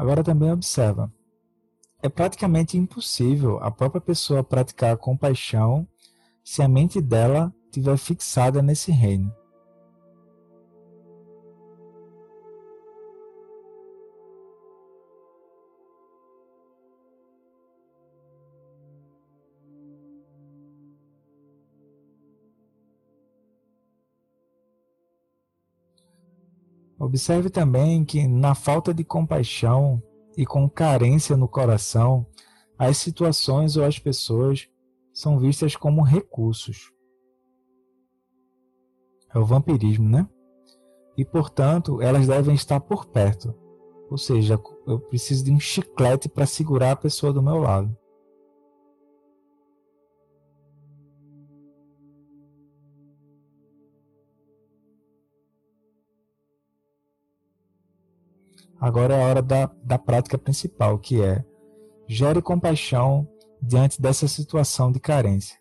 [0.00, 1.12] Agora também observa.
[2.02, 5.86] É praticamente impossível a própria pessoa praticar compaixão
[6.44, 9.32] se a mente dela estiver fixada nesse reino.
[26.98, 30.02] Observe também que, na falta de compaixão
[30.36, 32.26] e com carência no coração,
[32.78, 34.68] as situações ou as pessoas
[35.20, 36.90] são vistas como recursos.
[39.34, 40.26] É o vampirismo, né?
[41.14, 43.54] E, portanto, elas devem estar por perto.
[44.10, 47.94] Ou seja, eu preciso de um chiclete para segurar a pessoa do meu lado.
[58.80, 61.44] Agora é a hora da, da prática principal, que é
[62.08, 63.28] gere compaixão
[63.62, 65.58] diante dessa situação de carência.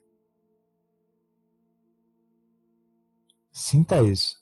[3.51, 4.39] Sinta isso.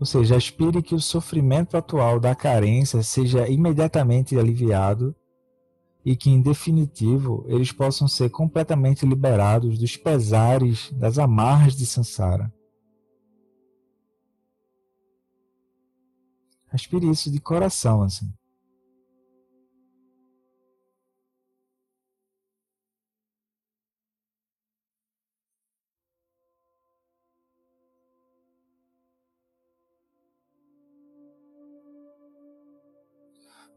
[0.00, 5.14] Ou seja, aspire que o sofrimento atual da carência seja imediatamente aliviado
[6.08, 12.50] e que, em definitivo, eles possam ser completamente liberados dos pesares, das amarras de Sansara.
[16.72, 18.32] Aspire isso de coração, assim.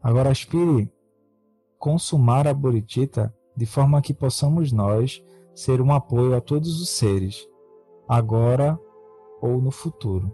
[0.01, 0.89] Agora aspire
[1.81, 5.19] consumar a Bodhicitta de forma que possamos nós
[5.55, 7.49] ser um apoio a todos os seres,
[8.07, 8.79] agora
[9.41, 10.31] ou no futuro.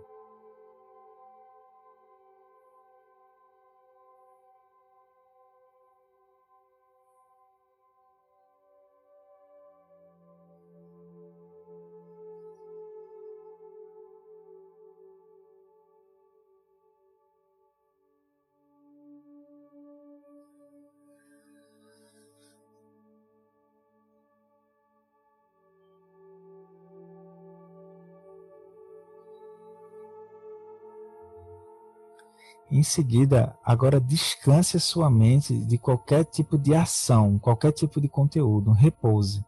[32.78, 38.08] Em seguida, agora descanse a sua mente de qualquer tipo de ação, qualquer tipo de
[38.08, 38.72] conteúdo.
[38.72, 39.44] Repouse,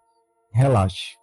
[0.51, 1.15] relaxe.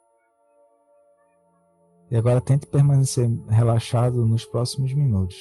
[2.08, 5.36] E agora tente permanecer relaxado nos próximos minutos.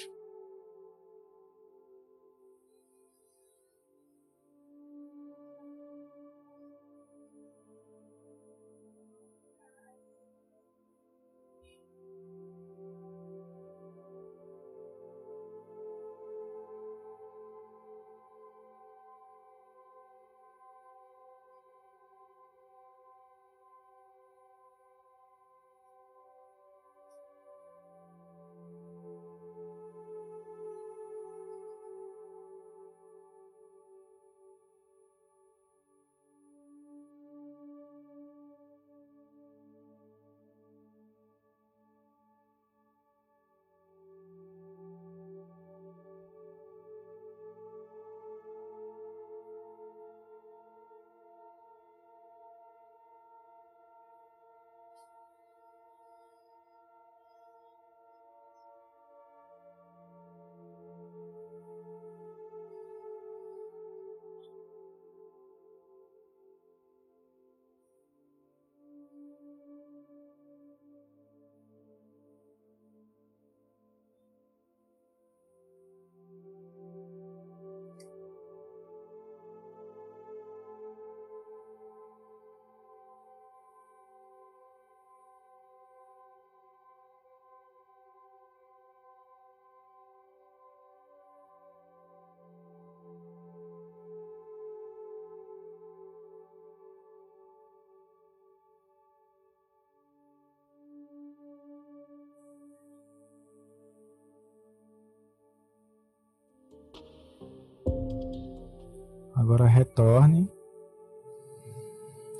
[109.45, 110.51] Agora retorne.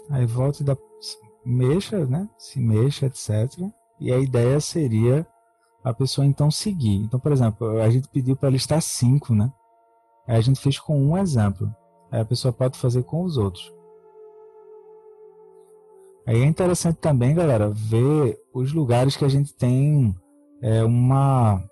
[0.10, 0.76] Aí volte da
[1.46, 2.28] mexa, né?
[2.36, 3.62] Se mexa, etc.
[4.00, 5.26] E a ideia seria
[5.84, 6.96] a pessoa então seguir.
[6.96, 9.54] Então, por exemplo, a gente pediu para listar cinco, né?
[10.28, 11.72] Aí a gente fez com um exemplo.
[12.12, 13.72] Aí a pessoa pode fazer com os outros.
[16.26, 20.16] Aí é interessante também, galera, ver os lugares que a gente tem
[20.60, 21.64] é, uma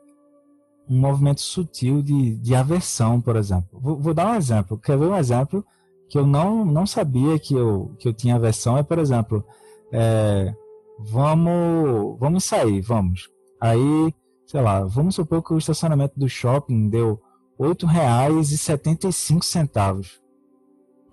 [0.89, 3.79] um movimento sutil de, de aversão, por exemplo.
[3.79, 4.77] Vou, vou, dar um exemplo.
[4.77, 5.65] Quer ver um exemplo
[6.09, 8.77] que eu não, não sabia que eu, que eu tinha aversão?
[8.77, 9.43] É, por exemplo,
[9.91, 10.53] é,
[10.99, 13.29] vamos, vamos sair, vamos.
[13.59, 14.13] Aí,
[14.45, 17.19] sei lá, vamos supor que o estacionamento do shopping deu
[17.59, 20.21] R$ 8,75.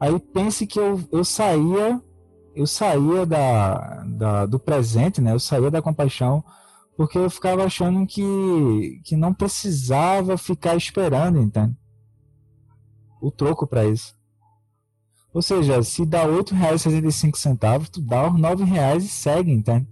[0.00, 2.02] Aí pense que eu, eu saía
[2.54, 5.32] eu saía da, da, do presente, né?
[5.32, 6.44] Eu saía da compaixão
[7.00, 11.74] porque eu ficava achando que, que não precisava ficar esperando, entende?
[13.22, 14.14] O troco para isso.
[15.32, 19.88] Ou seja, se dá R$ 8,65, tu dá os R$ 9,00 e segue, entende?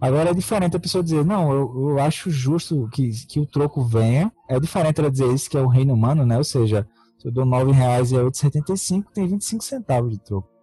[0.00, 3.82] Agora é diferente a pessoa dizer, não, eu, eu acho justo que, que o troco
[3.82, 4.32] venha.
[4.48, 6.38] É diferente ela dizer isso que é o reino humano, né?
[6.38, 6.86] Ou seja,
[7.18, 10.57] se eu dou R$ 9,00 e é 8,75, tem 25 centavos de troco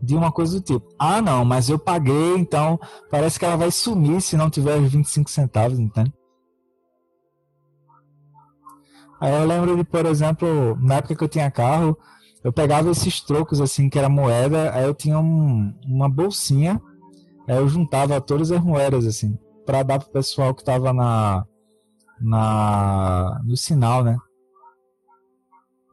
[0.00, 0.86] de uma coisa do tipo.
[0.98, 2.78] Ah, não, mas eu paguei, então
[3.10, 6.12] parece que ela vai sumir se não tiver os 25 centavos, entende?
[9.20, 11.96] Aí eu lembro de, por exemplo, na época que eu tinha carro,
[12.44, 16.80] eu pegava esses trocos assim, que era moeda, aí eu tinha um, uma bolsinha,
[17.48, 21.44] aí eu juntava todas as moedas assim, para dar pro pessoal que tava na
[22.20, 24.16] na no sinal, né?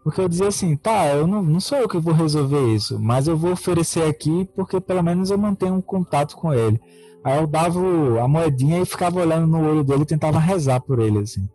[0.03, 3.27] Porque eu dizia assim, tá, eu não, não sou eu que vou resolver isso, mas
[3.27, 6.79] eu vou oferecer aqui porque pelo menos eu mantenho um contato com ele.
[7.23, 7.79] Aí eu dava
[8.21, 11.47] a moedinha e ficava olhando no olho dele e tentava rezar por ele, assim.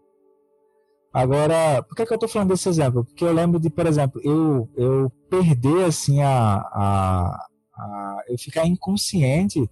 [1.13, 3.05] Agora, por que, que eu estou falando desse exemplo?
[3.05, 8.67] Porque eu lembro de, por exemplo, eu, eu perder, assim, a, a, a eu ficar
[8.67, 9.69] inconsciente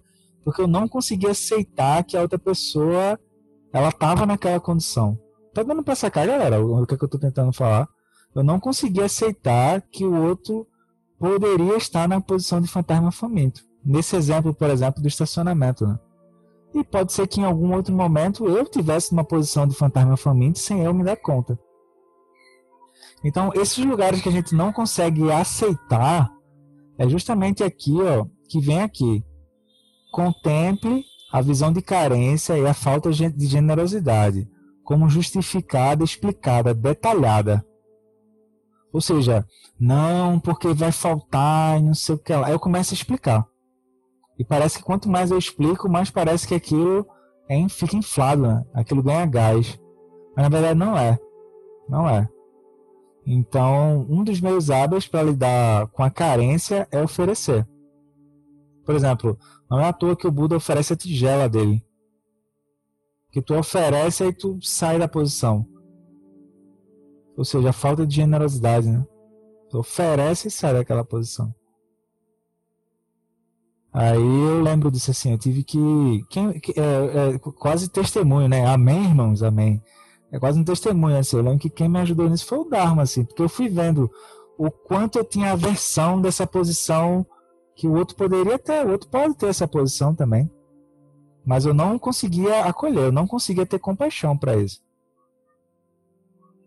[0.47, 3.19] porque eu não conseguia aceitar que a outra pessoa,
[3.73, 5.19] ela estava naquela condição.
[5.53, 7.85] Tá dando para sacar, galera, o que, é que eu estou tentando falar?
[8.35, 10.67] Eu não conseguia aceitar que o outro
[11.19, 13.61] poderia estar na posição de fantasma faminto.
[13.83, 15.87] Nesse exemplo, por exemplo, do estacionamento.
[15.87, 15.99] Né?
[16.75, 20.59] E pode ser que em algum outro momento eu tivesse numa posição de fantasma faminto
[20.59, 21.57] sem eu me dar conta.
[23.23, 26.29] Então, esses lugares que a gente não consegue aceitar,
[26.97, 29.23] é justamente aqui, ó, que vem aqui.
[30.11, 34.47] Contemple a visão de carência e a falta de generosidade
[34.87, 37.61] como justificada, explicada, detalhada.
[38.91, 39.45] Ou seja,
[39.79, 42.49] não, porque vai faltar e não sei o que lá.
[42.49, 43.45] Eu começo a explicar.
[44.39, 47.05] E parece que quanto mais eu explico, mais parece que aquilo
[47.49, 48.65] é, fica inflado, né?
[48.73, 49.79] aquilo ganha gás.
[50.35, 51.19] Mas na verdade não é.
[51.89, 52.27] Não é.
[53.25, 57.67] Então, um dos meus hábitos para lidar com a carência é oferecer.
[58.85, 59.37] Por exemplo,
[59.69, 61.83] não é à toa que o Buda oferece a tigela dele.
[63.31, 65.67] Que tu oferece e tu sai da posição.
[67.37, 69.05] Ou seja, a falta de generosidade, né?
[69.69, 71.53] Tu oferece e sai daquela posição.
[73.93, 76.25] Aí eu lembro disso assim, eu tive que.
[76.29, 78.65] Quem, é, é, quase testemunho, né?
[78.65, 79.43] Amém, irmãos?
[79.43, 79.81] Amém
[80.31, 81.37] é quase um testemunho, assim.
[81.37, 84.09] Eu lembro que quem me ajudou nisso foi o Dharma, assim, porque eu fui vendo
[84.57, 87.25] o quanto eu tinha aversão dessa posição
[87.75, 90.49] que o outro poderia ter, o outro pode ter essa posição também.
[91.45, 94.81] Mas eu não conseguia acolher, eu não conseguia ter compaixão para isso.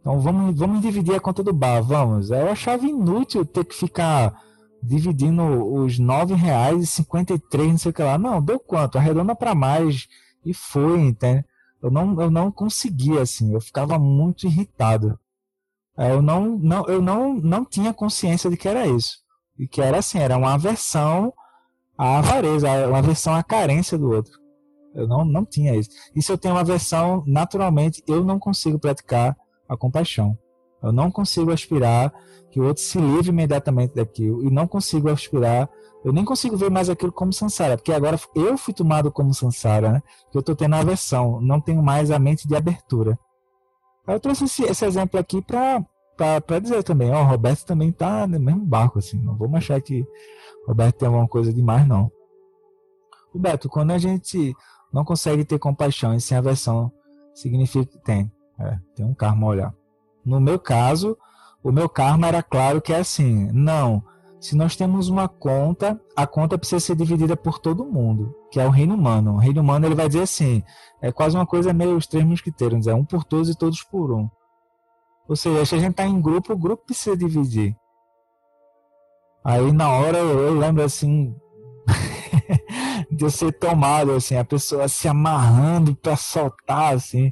[0.01, 2.30] Então vamos, vamos dividir a conta do bar, vamos.
[2.30, 4.34] Eu achava inútil ter que ficar
[4.82, 5.42] dividindo
[5.74, 8.16] os e três, não sei o que lá.
[8.16, 8.96] Não, deu quanto?
[8.96, 10.09] Arredonda para mais
[10.44, 11.44] e foi, entende?
[11.82, 15.18] Eu não, eu não conseguia, assim, eu ficava muito irritado.
[15.96, 19.18] É, eu não, não, eu não, não tinha consciência de que era isso.
[19.59, 21.32] E que era assim, era uma aversão
[21.96, 24.32] à avareza, uma aversão à carência do outro.
[24.94, 25.90] Eu não, não tinha isso.
[26.14, 29.36] E se eu tenho uma aversão, naturalmente, eu não consigo praticar
[29.70, 30.36] a compaixão.
[30.82, 32.12] Eu não consigo aspirar
[32.50, 34.42] que o outro se livre imediatamente daquilo.
[34.42, 35.68] E não consigo aspirar
[36.04, 39.92] eu nem consigo ver mais aquilo como Sansara, porque agora eu fui tomado como Sansara,
[39.92, 40.02] né?
[40.32, 43.18] Eu estou tendo aversão, não tenho mais a mente de abertura.
[44.06, 48.40] Eu trouxe esse, esse exemplo aqui para dizer também, ó, o Roberto também está no
[48.40, 50.06] mesmo barco, assim, não vamos achar que
[50.66, 52.10] Roberto tem alguma coisa demais, não.
[53.32, 54.54] Roberto, quando a gente
[54.92, 56.90] não consegue ter compaixão e sem aversão,
[57.34, 59.74] significa que tem, é, tem um karma a olhar.
[60.24, 61.16] No meu caso,
[61.62, 64.02] o meu karma era claro que é assim, não,
[64.40, 68.66] se nós temos uma conta, a conta precisa ser dividida por todo mundo, que é
[68.66, 69.34] o reino humano.
[69.34, 70.62] O reino humano ele vai dizer assim,
[71.02, 74.12] é quase uma coisa meio os três mosquiteiros, é um por todos e todos por
[74.12, 74.28] um.
[75.28, 77.76] Ou seja, se a gente está em grupo, o grupo precisa dividir.
[79.44, 81.34] Aí na hora eu, eu lembro assim
[83.12, 87.30] de eu ser tomado, assim, a pessoa se amarrando para soltar, assim.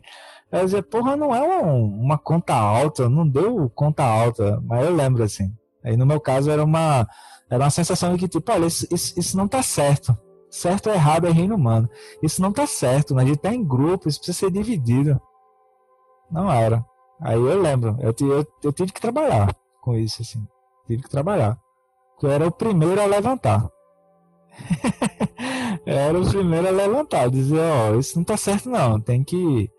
[0.51, 4.95] Eu dizer, porra, não é um, uma conta alta, não deu conta alta, mas eu
[4.95, 5.55] lembro assim.
[5.85, 7.07] Aí no meu caso era uma,
[7.51, 10.17] era uma sensação de que, tipo, olha, isso, isso, isso não tá certo.
[10.51, 11.89] Certo ou errado é reino humano.
[12.23, 13.23] Isso não tá certo, né?
[13.23, 15.21] a gente tá em grupo, isso precisa ser dividido.
[16.31, 16.85] Não era.
[17.21, 20.43] Aí eu lembro, eu, eu, eu tive que trabalhar com isso, assim.
[20.87, 21.59] Tive que trabalhar.
[22.23, 23.69] Eu era o primeiro a levantar.
[25.85, 29.71] era o primeiro a levantar, dizer, ó, oh, isso não tá certo não, tem que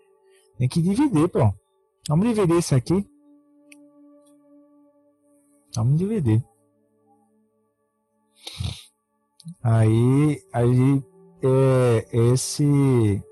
[0.60, 1.50] tem que dividir, pô.
[2.06, 3.08] Vamos dividir isso aqui.
[5.74, 6.44] Vamos dividir.
[9.62, 11.02] Aí, aí
[11.42, 13.22] é, esse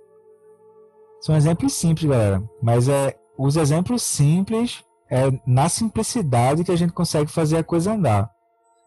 [1.20, 2.42] são exemplos simples, galera.
[2.62, 7.92] Mas é os exemplos simples é na simplicidade que a gente consegue fazer a coisa
[7.92, 8.30] andar.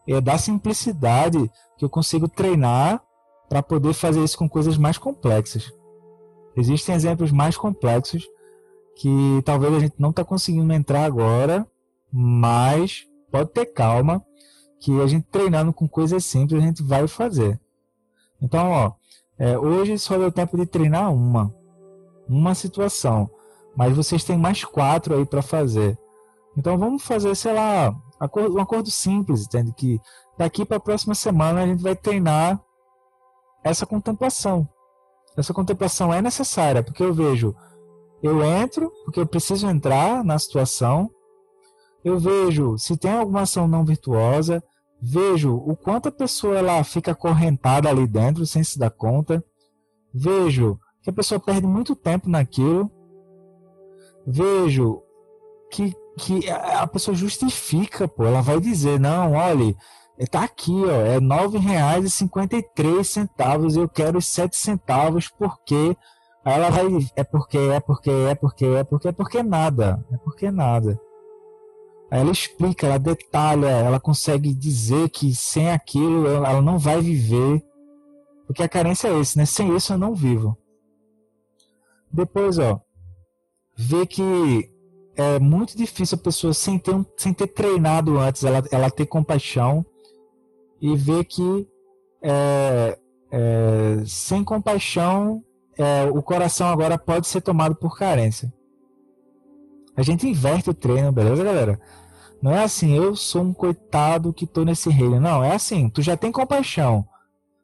[0.08, 1.38] É da simplicidade
[1.78, 3.00] que eu consigo treinar
[3.48, 5.72] para poder fazer isso com coisas mais complexas.
[6.56, 8.31] Existem exemplos mais complexos
[8.96, 11.66] que talvez a gente não está conseguindo entrar agora,
[12.12, 14.24] mas pode ter calma,
[14.80, 17.58] que a gente treinando com coisas simples a gente vai fazer.
[18.40, 18.92] Então, ó,
[19.38, 21.54] é, hoje só deu tempo de treinar uma,
[22.28, 23.30] uma situação,
[23.76, 25.98] mas vocês têm mais quatro aí para fazer.
[26.56, 27.90] Então vamos fazer, sei lá,
[28.20, 29.72] um acordo simples, entende?
[29.72, 30.00] Que
[30.36, 32.60] daqui para a próxima semana a gente vai treinar
[33.64, 34.68] essa contemplação.
[35.36, 37.54] Essa contemplação é necessária, porque eu vejo,
[38.22, 41.10] eu entro, porque eu preciso entrar na situação,
[42.04, 44.62] eu vejo se tem alguma ação não virtuosa,
[45.00, 49.44] vejo o quanto a pessoa ela fica acorrentada ali dentro sem se dar conta,
[50.14, 52.88] vejo que a pessoa perde muito tempo naquilo,
[54.24, 55.02] vejo
[55.70, 59.74] que, que a pessoa justifica, pô, ela vai dizer, não, olha,
[60.30, 65.96] tá aqui, ó, é R$ 9,53 eu quero 7 centavos porque
[66.44, 66.86] aí ela vai,
[67.16, 71.00] é porque, é porque, é porque, é porque, é porque nada, é porque nada.
[72.10, 77.64] Aí ela explica, ela detalha, ela consegue dizer que sem aquilo ela não vai viver.
[78.46, 79.46] Porque a carência é esse, né?
[79.46, 80.54] Sem isso eu não vivo.
[82.12, 82.78] Depois, ó,
[83.74, 84.70] vê que
[85.16, 89.06] é muito difícil a pessoa sem ter, um, sem ter treinado antes, ela, ela ter
[89.06, 89.84] compaixão
[90.80, 91.66] e ver que
[92.22, 92.98] é,
[93.30, 95.42] é, sem compaixão
[95.78, 98.52] é, o coração agora pode ser tomado por carência.
[99.96, 101.80] A gente inverte o treino, beleza, galera?
[102.40, 105.20] Não é assim, eu sou um coitado que tô nesse reino.
[105.20, 107.06] Não, é assim, tu já tem compaixão.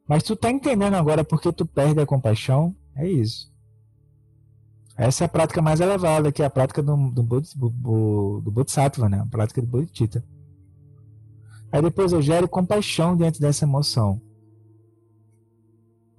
[0.07, 2.75] Mas tu tá entendendo agora porque tu perde a compaixão?
[2.97, 3.53] É isso.
[4.97, 9.21] Essa é a prática mais elevada, que é a prática do, do, do, Bodhisattva, né?
[9.21, 10.25] A prática do Bodhicitta.
[11.71, 14.21] Aí depois eu gero compaixão diante dessa emoção.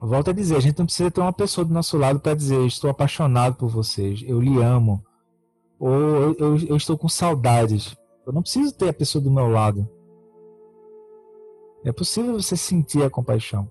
[0.01, 2.65] Volto a dizer, a gente não precisa ter uma pessoa do nosso lado para dizer
[2.65, 5.03] estou apaixonado por vocês, eu lhe amo,
[5.77, 7.95] ou eu, eu, eu, estou com saudades.
[8.25, 9.89] Eu não preciso ter a pessoa do meu lado.
[11.83, 13.69] É possível você sentir a compaixão.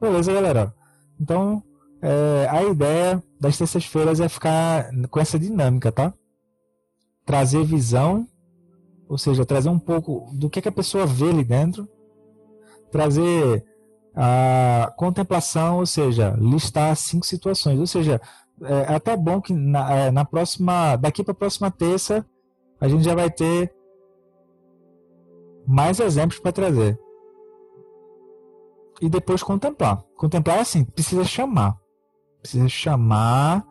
[0.00, 0.74] Beleza, galera?
[1.20, 1.62] Então,
[2.02, 6.14] é, a ideia das terças-feiras é ficar com essa dinâmica, tá?
[7.24, 8.26] Trazer visão,
[9.08, 11.88] ou seja, trazer um pouco do que, que a pessoa vê ali dentro,
[12.90, 13.64] trazer
[14.14, 17.78] a contemplação, ou seja, listar cinco situações.
[17.78, 18.20] Ou seja,
[18.62, 22.26] é, é até bom que na, é, na próxima, daqui para a próxima terça,
[22.80, 23.72] a gente já vai ter
[25.66, 26.98] mais exemplos para trazer.
[29.00, 30.02] E depois contemplar.
[30.16, 31.78] Contemplar é assim, precisa chamar.
[32.42, 33.64] Precisa chamar,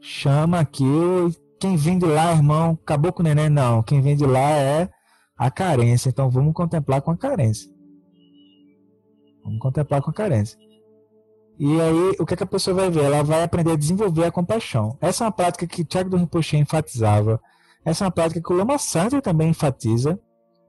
[0.00, 0.84] chama aqui.
[1.58, 3.48] Quem vem de lá, irmão, acabou com o neném?
[3.48, 3.82] Não.
[3.82, 4.90] Quem vem de lá é
[5.36, 6.08] a carência.
[6.08, 7.70] Então vamos contemplar com a carência.
[9.44, 10.58] Vamos contemplar com a carência.
[11.58, 13.04] E aí, o que, é que a pessoa vai ver?
[13.04, 14.96] Ela vai aprender a desenvolver a compaixão.
[15.00, 17.40] Essa é uma prática que Tiago do Rinpoche enfatizava.
[17.84, 20.18] Essa é uma prática que o Lama Santos também enfatiza,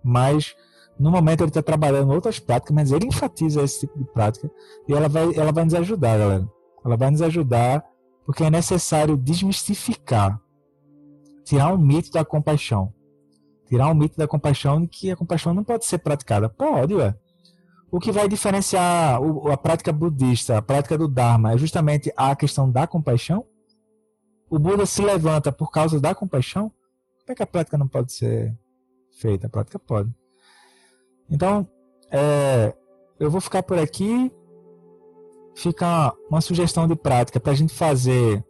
[0.04, 0.54] mas
[1.00, 4.52] no momento ele está trabalhando outras práticas, mas ele enfatiza esse tipo de prática
[4.88, 6.48] e ela vai, ela vai nos ajudar, galera.
[6.84, 7.86] Ela vai nos ajudar
[8.26, 10.40] porque é necessário desmistificar,
[11.44, 12.94] tirar o mito da compaixão.
[13.68, 16.50] Tirar o mito da compaixão de que a compaixão não pode ser praticada.
[16.50, 17.16] Pode, ué.
[17.92, 19.20] O que vai diferenciar
[19.52, 23.46] a prática budista, a prática do Dharma, é justamente a questão da compaixão?
[24.50, 26.70] O Buda se levanta por causa da compaixão?
[27.20, 28.58] Como é que a prática não pode ser
[29.20, 29.48] feita?
[29.48, 30.10] A prática pode.
[31.30, 31.68] Então,
[32.10, 32.74] é,
[33.20, 34.32] eu vou ficar por aqui.
[35.54, 38.42] Fica uma sugestão de prática para a gente fazer,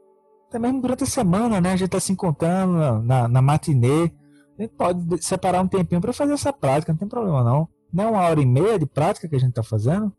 [0.53, 1.69] mesmo durante a semana, né?
[1.69, 4.11] A gente está se encontrando na, na matinê.
[4.57, 7.67] A gente pode separar um tempinho para fazer essa prática, não tem problema não.
[7.91, 10.11] Não é uma hora e meia de prática que a gente está fazendo?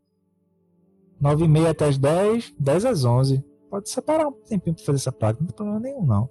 [1.20, 3.44] Nove e meia até as dez, dez às onze.
[3.70, 6.28] Pode separar um tempinho para fazer essa prática, não tem problema nenhum, não.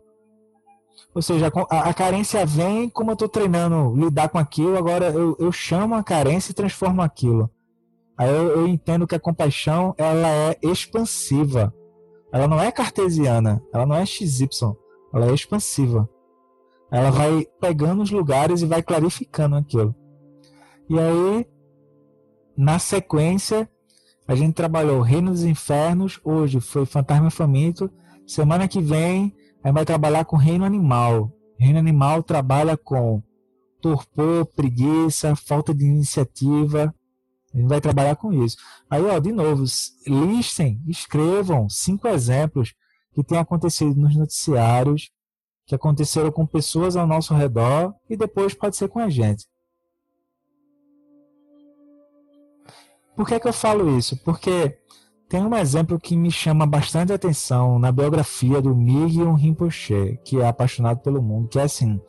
[1.13, 5.35] Ou seja, a, a carência vem, como eu estou treinando lidar com aquilo, agora eu,
[5.39, 7.49] eu chamo a carência e transformo aquilo.
[8.17, 11.73] Aí eu, eu entendo que a compaixão ela é expansiva.
[12.31, 14.47] Ela não é cartesiana, ela não é XY,
[15.13, 16.07] ela é expansiva.
[16.89, 19.95] Ela vai pegando os lugares e vai clarificando aquilo.
[20.91, 21.47] E aí,
[22.57, 23.69] na sequência,
[24.27, 27.89] a gente trabalhou Reino dos Infernos, hoje foi Fantasma Faminto.
[28.27, 29.33] Semana que vem,
[29.63, 31.31] a gente vai trabalhar com Reino Animal.
[31.57, 33.23] Reino Animal trabalha com
[33.81, 36.93] torpor, preguiça, falta de iniciativa.
[37.53, 38.57] A gente vai trabalhar com isso.
[38.89, 39.63] Aí, ó, de novo,
[40.05, 42.73] listem, escrevam cinco exemplos
[43.13, 45.09] que têm acontecido nos noticiários,
[45.65, 49.49] que aconteceram com pessoas ao nosso redor e depois pode ser com a gente.
[53.21, 54.17] Por que, que eu falo isso?
[54.23, 54.75] Porque
[55.29, 60.47] tem um exemplo que me chama bastante atenção na biografia do Miguel Rinpoche, que é
[60.47, 62.01] apaixonado pelo mundo, que é assim,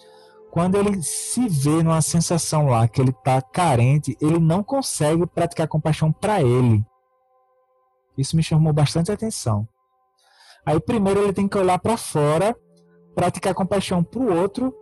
[0.50, 5.68] quando ele se vê numa sensação lá que ele está carente, ele não consegue praticar
[5.68, 6.82] compaixão para ele.
[8.16, 9.68] Isso me chamou bastante atenção.
[10.64, 12.56] Aí primeiro ele tem que olhar para fora,
[13.14, 14.74] praticar compaixão para o outro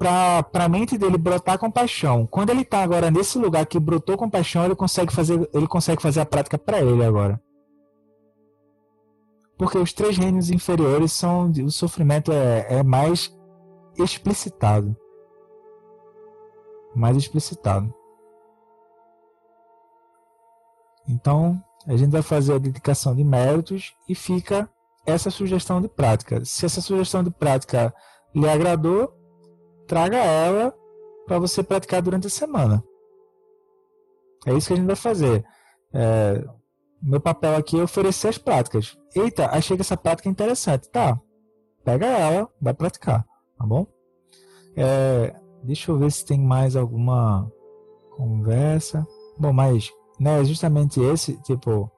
[0.00, 2.26] para a mente dele brotar compaixão.
[2.26, 6.20] Quando ele está agora nesse lugar que brotou compaixão, ele consegue fazer, ele consegue fazer
[6.20, 7.38] a prática para ele agora.
[9.58, 13.38] Porque os três reinos inferiores são o sofrimento é, é mais
[13.98, 14.96] explicitado.
[16.96, 17.92] Mais explicitado.
[21.06, 24.66] Então, a gente vai fazer a dedicação de méritos e fica
[25.04, 26.42] essa sugestão de prática.
[26.42, 27.94] Se essa sugestão de prática
[28.34, 29.19] lhe agradou,
[29.90, 30.72] traga ela
[31.26, 32.82] para você praticar durante a semana.
[34.46, 35.44] É isso que a gente vai fazer.
[35.92, 36.44] É,
[37.02, 38.96] meu papel aqui é oferecer as práticas.
[39.16, 40.88] Eita, achei que essa prática é interessante.
[40.90, 41.20] Tá,
[41.84, 43.26] pega ela, vai praticar,
[43.58, 43.84] tá bom?
[44.76, 45.34] É,
[45.64, 47.50] deixa eu ver se tem mais alguma
[48.16, 49.04] conversa.
[49.36, 51.90] Bom, mas né, justamente esse, tipo,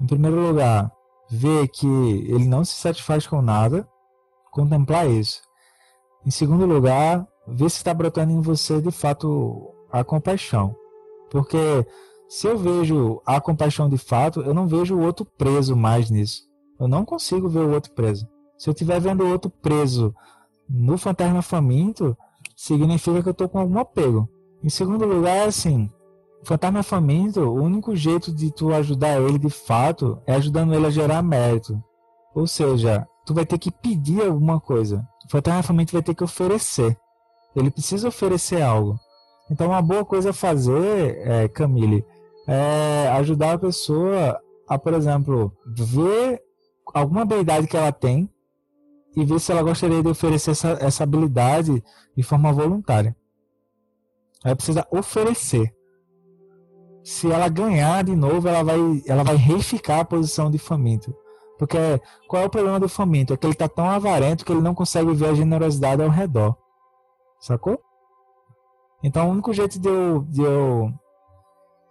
[0.00, 0.88] em primeiro lugar,
[1.28, 1.88] ver que
[2.28, 3.88] ele não se satisfaz com nada,
[4.52, 5.42] contemplar isso.
[6.24, 10.74] Em segundo lugar, ver se está brotando em você de fato a compaixão.
[11.30, 11.86] Porque
[12.28, 16.42] se eu vejo a compaixão de fato, eu não vejo o outro preso mais nisso.
[16.78, 18.26] Eu não consigo ver o outro preso.
[18.56, 20.14] Se eu estiver vendo o outro preso
[20.68, 22.16] no fantasma faminto,
[22.56, 24.28] significa que eu estou com algum apego.
[24.62, 25.90] Em segundo lugar, assim,
[26.42, 30.86] o fantasma faminto, o único jeito de tu ajudar ele de fato é ajudando ele
[30.86, 31.82] a gerar mérito.
[32.34, 35.06] Ou seja, tu vai ter que pedir alguma coisa.
[35.26, 36.96] O fantasma faminto vai ter que oferecer.
[37.54, 38.98] Ele precisa oferecer algo.
[39.50, 42.04] Então, uma boa coisa a fazer, é, Camille,
[42.46, 46.40] é ajudar a pessoa a, por exemplo, ver
[46.94, 48.30] alguma habilidade que ela tem
[49.16, 51.82] e ver se ela gostaria de oferecer essa, essa habilidade
[52.16, 53.16] de forma voluntária.
[54.44, 55.74] Ela precisa oferecer.
[57.02, 61.14] Se ela ganhar de novo, ela vai, ela vai reificar a posição de faminto.
[61.58, 61.76] Porque
[62.28, 63.34] qual é o problema do faminto?
[63.34, 66.56] É que ele está tão avarento que ele não consegue ver a generosidade ao redor.
[67.40, 67.82] Sacou?
[69.02, 70.92] Então o único jeito de eu, de eu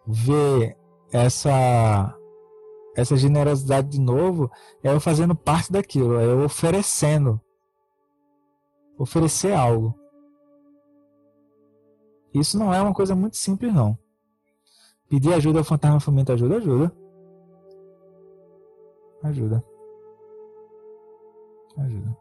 [0.06, 0.78] ver
[1.12, 2.16] essa
[2.96, 4.52] essa generosidade de novo
[4.84, 7.42] é eu fazendo parte daquilo, é eu oferecendo.
[8.98, 9.98] Oferecer algo.
[12.34, 13.98] Isso não é uma coisa muito simples, não.
[15.08, 16.96] Pedir ajuda ao fantasma fomenta ajuda, ajuda.
[19.24, 19.64] Ajuda.
[21.78, 22.18] Ajuda.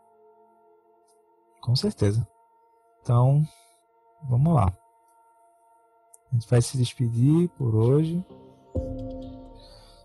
[1.61, 2.27] Com certeza.
[3.09, 3.43] Então,
[4.29, 4.71] vamos lá.
[6.31, 8.23] A gente vai se despedir por hoje.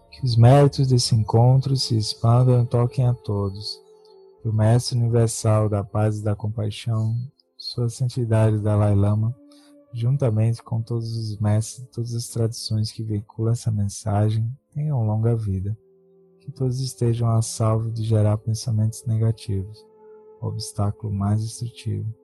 [0.10, 3.78] Que os méritos desse encontro se expandam e toquem a todos.
[4.42, 7.14] Que o Mestre Universal da Paz e da Compaixão,
[7.58, 9.36] Sua Santidade Dalai Lama,
[9.92, 15.78] juntamente com todos os mestres, todas as tradições que veiculam essa mensagem, tenham longa vida.
[16.40, 19.86] Que todos estejam a salvo de gerar pensamentos negativos,
[20.40, 22.23] o obstáculo mais destrutivo.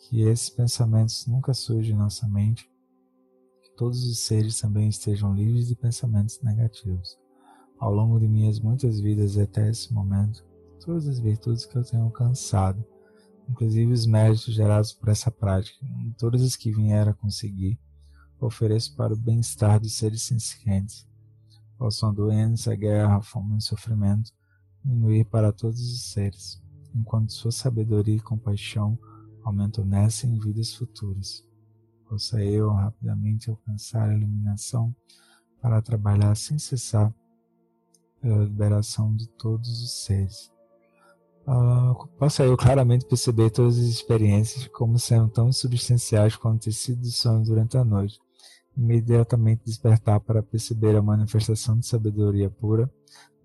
[0.00, 2.70] Que esses pensamentos nunca surjam em nossa mente.
[3.62, 7.18] Que todos os seres também estejam livres de pensamentos negativos.
[7.78, 10.44] Ao longo de minhas muitas vidas até esse momento,
[10.84, 12.84] todas as virtudes que eu tenho alcançado
[13.50, 15.84] inclusive os méritos gerados por essa prática,
[16.16, 17.78] todas as que vier a conseguir,
[18.40, 21.06] ofereço para o bem-estar dos seres sencientes.
[21.76, 24.32] Possam a doença, a guerra, a fome e o sofrimento
[24.84, 26.62] diminuir para todos os seres,
[26.94, 28.98] enquanto sua sabedoria e compaixão
[29.42, 31.44] aumentam nessa em vidas futuras.
[32.08, 34.94] Possa eu rapidamente alcançar a iluminação
[35.60, 37.14] para trabalhar sem cessar
[38.20, 40.50] pela liberação de todos os seres
[41.46, 47.00] Uh, posso eu claramente perceber todas as experiências como sendo tão substanciais quanto ter sido
[47.00, 48.20] do sonho durante a noite,
[48.76, 52.88] imediatamente despertar para perceber a manifestação de sabedoria pura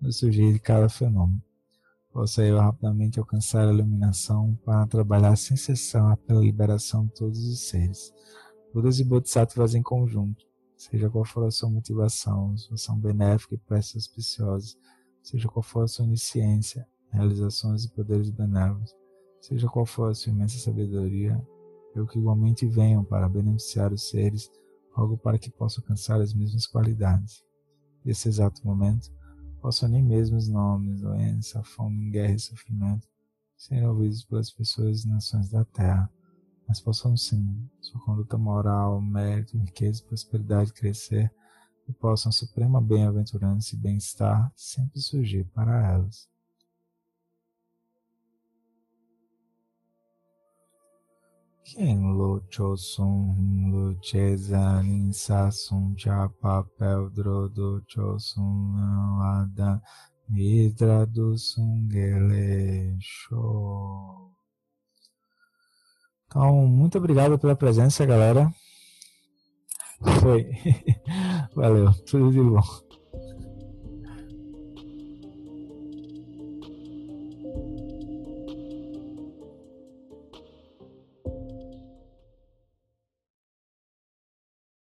[0.00, 1.42] no surgir de cada fenômeno.
[2.16, 7.68] Posso eu rapidamente alcançar a iluminação para trabalhar sem cessar pela liberação de todos os
[7.68, 8.10] seres.
[8.72, 10.46] Budas e Bodhisattvas em conjunto,
[10.78, 14.78] seja qual for a sua motivação, sua ação benéfica e preces auspiciosas,
[15.22, 18.96] seja qual for a sua onisciência, realizações e poderes benévolos,
[19.38, 21.38] seja qual for a sua imensa sabedoria,
[21.94, 24.50] eu que igualmente venham para beneficiar os seres,
[24.90, 27.44] rogo para que possam alcançar as mesmas qualidades.
[28.02, 29.12] Nesse exato momento,
[29.66, 33.08] possam nem mesmo os nomes, doença, fome, guerra e sofrimento
[33.56, 36.08] serem ouvidos pelas pessoas e nações da terra,
[36.68, 41.34] mas possam sim, sua conduta moral, mérito, riqueza e prosperidade crescer
[41.88, 46.28] e possam suprema bem-aventurança e bem-estar sempre surgir para elas.
[51.68, 58.78] Quem lo chosun lo chezanin sasun cha papel drodo chosun
[59.20, 59.82] ada
[60.28, 64.30] midra do sungele show.
[66.26, 68.48] Então, muito obrigado pela presença, galera.
[70.20, 70.46] Foi.
[71.52, 71.92] Valeu.
[72.04, 72.62] Tudo de bom.